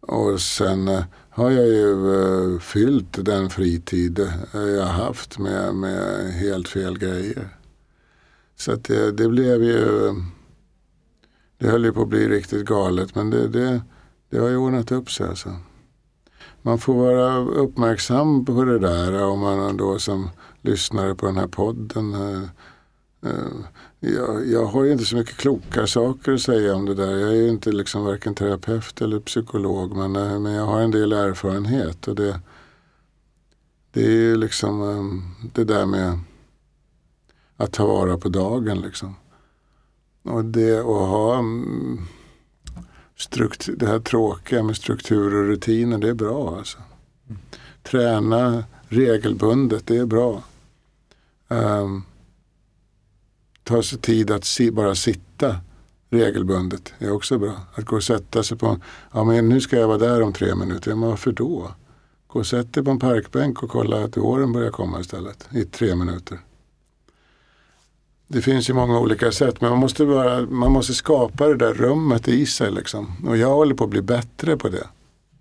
[0.00, 6.68] och sen eh, har jag ju eh, fyllt den fritid jag haft med, med helt
[6.68, 7.48] fel grejer.
[8.56, 10.14] Så att det, det blev ju,
[11.58, 13.82] det höll ju på att bli riktigt galet men det, det,
[14.30, 15.56] det har ju ordnat upp sig alltså.
[16.62, 20.30] Man får vara uppmärksam på det där om man då som
[20.62, 22.42] lyssnare på den här podden eh,
[23.30, 23.52] eh,
[24.00, 27.16] jag, jag har ju inte så mycket kloka saker att säga om det där.
[27.16, 30.90] Jag är ju inte liksom varken terapeut eller psykolog men, eh, men jag har en
[30.90, 32.08] del erfarenhet.
[32.08, 32.40] Och det,
[33.92, 35.22] det är ju liksom
[35.54, 36.18] det där med
[37.56, 38.80] att ta vara på dagen.
[38.80, 39.14] Liksom.
[40.22, 41.98] Och det att ha mm,
[43.16, 46.56] struktur, det här tråkiga med struktur och rutiner, det är bra.
[46.58, 46.78] Alltså.
[47.82, 50.42] Träna regelbundet, det är bra.
[51.50, 52.04] Ehm, um,
[53.64, 55.56] ta sig tid att si, bara sitta
[56.10, 57.60] regelbundet är också bra.
[57.74, 58.82] Att gå och sätta sig på en,
[59.12, 61.70] ja men nu ska jag vara där om tre minuter, men varför då?
[62.26, 65.64] Gå och sätt dig på en parkbänk och kolla att åren börjar komma istället i
[65.64, 66.38] tre minuter.
[68.26, 71.74] Det finns ju många olika sätt men man måste, bara, man måste skapa det där
[71.74, 72.70] rummet i sig.
[72.70, 73.12] Liksom.
[73.26, 74.86] Och jag håller på att bli bättre på det.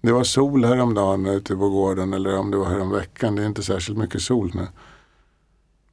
[0.02, 3.36] Det var sol häromdagen ute på gården eller om det var häromveckan.
[3.36, 4.68] Det är inte särskilt mycket sol nu.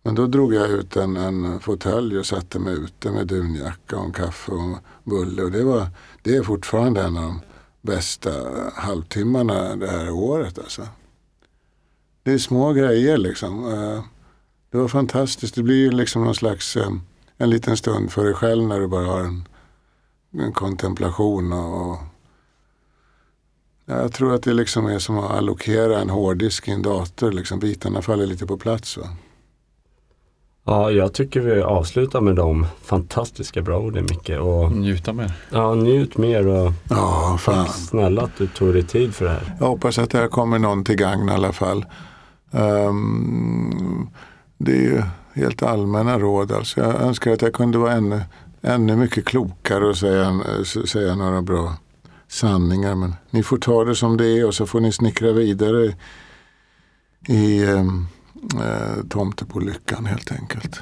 [0.07, 4.05] Men då drog jag ut en, en fåtölj och satte mig ute med dunjacka och
[4.05, 5.43] en kaffe och bulle.
[5.43, 5.87] Och det, var,
[6.23, 7.41] det är fortfarande en av de
[7.83, 8.31] bästa
[8.75, 10.59] halvtimmarna det här året.
[10.59, 10.89] Alltså.
[12.23, 13.73] Det är små grejer liksom.
[13.73, 14.05] Eh,
[14.71, 15.55] det var fantastiskt.
[15.55, 16.91] Det blir ju liksom någon slags eh,
[17.37, 19.49] en liten stund för dig själv när du bara har en,
[20.33, 21.53] en kontemplation.
[21.53, 21.99] Och, och
[23.85, 27.33] jag tror att det liksom är som att allokera en hårddisk i en dator.
[27.33, 28.97] Liksom bitarna faller lite på plats.
[28.97, 29.09] Va?
[30.69, 34.31] Ja, jag tycker vi avslutar med de fantastiska bra orden Micke.
[34.31, 35.33] Och, Njuta mer.
[35.51, 37.69] Ja, njut mer och ja, fan.
[37.69, 39.57] snälla att du tog dig tid för det här.
[39.61, 41.85] Jag hoppas att det här kommer någon till gagn i alla fall.
[42.51, 44.11] Um,
[44.59, 45.03] det är ju
[45.35, 46.53] helt allmänna råd.
[46.53, 48.21] Alltså jag önskar att jag kunde vara ännu,
[48.63, 50.41] ännu mycket klokare och säga,
[50.87, 51.75] säga några bra
[52.29, 52.95] sanningar.
[52.95, 55.95] Men ni får ta det som det är och så får ni snickra vidare
[57.29, 58.07] i um,
[58.55, 60.81] eh, Tomtebolyckan helt enkelt.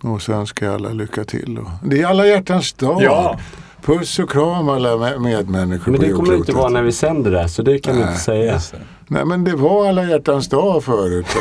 [0.00, 1.58] Och så önskar jag alla lycka till.
[1.58, 3.02] Och det är alla hjärtans dag.
[3.02, 3.38] Ja.
[3.82, 7.40] Puss och kram alla medmänniskor Men på det kommer inte vara när vi sänder det
[7.40, 8.08] här, så det kan vi Nej.
[8.08, 8.60] inte säga.
[9.06, 11.26] Nej men det var alla hjärtans dag förut.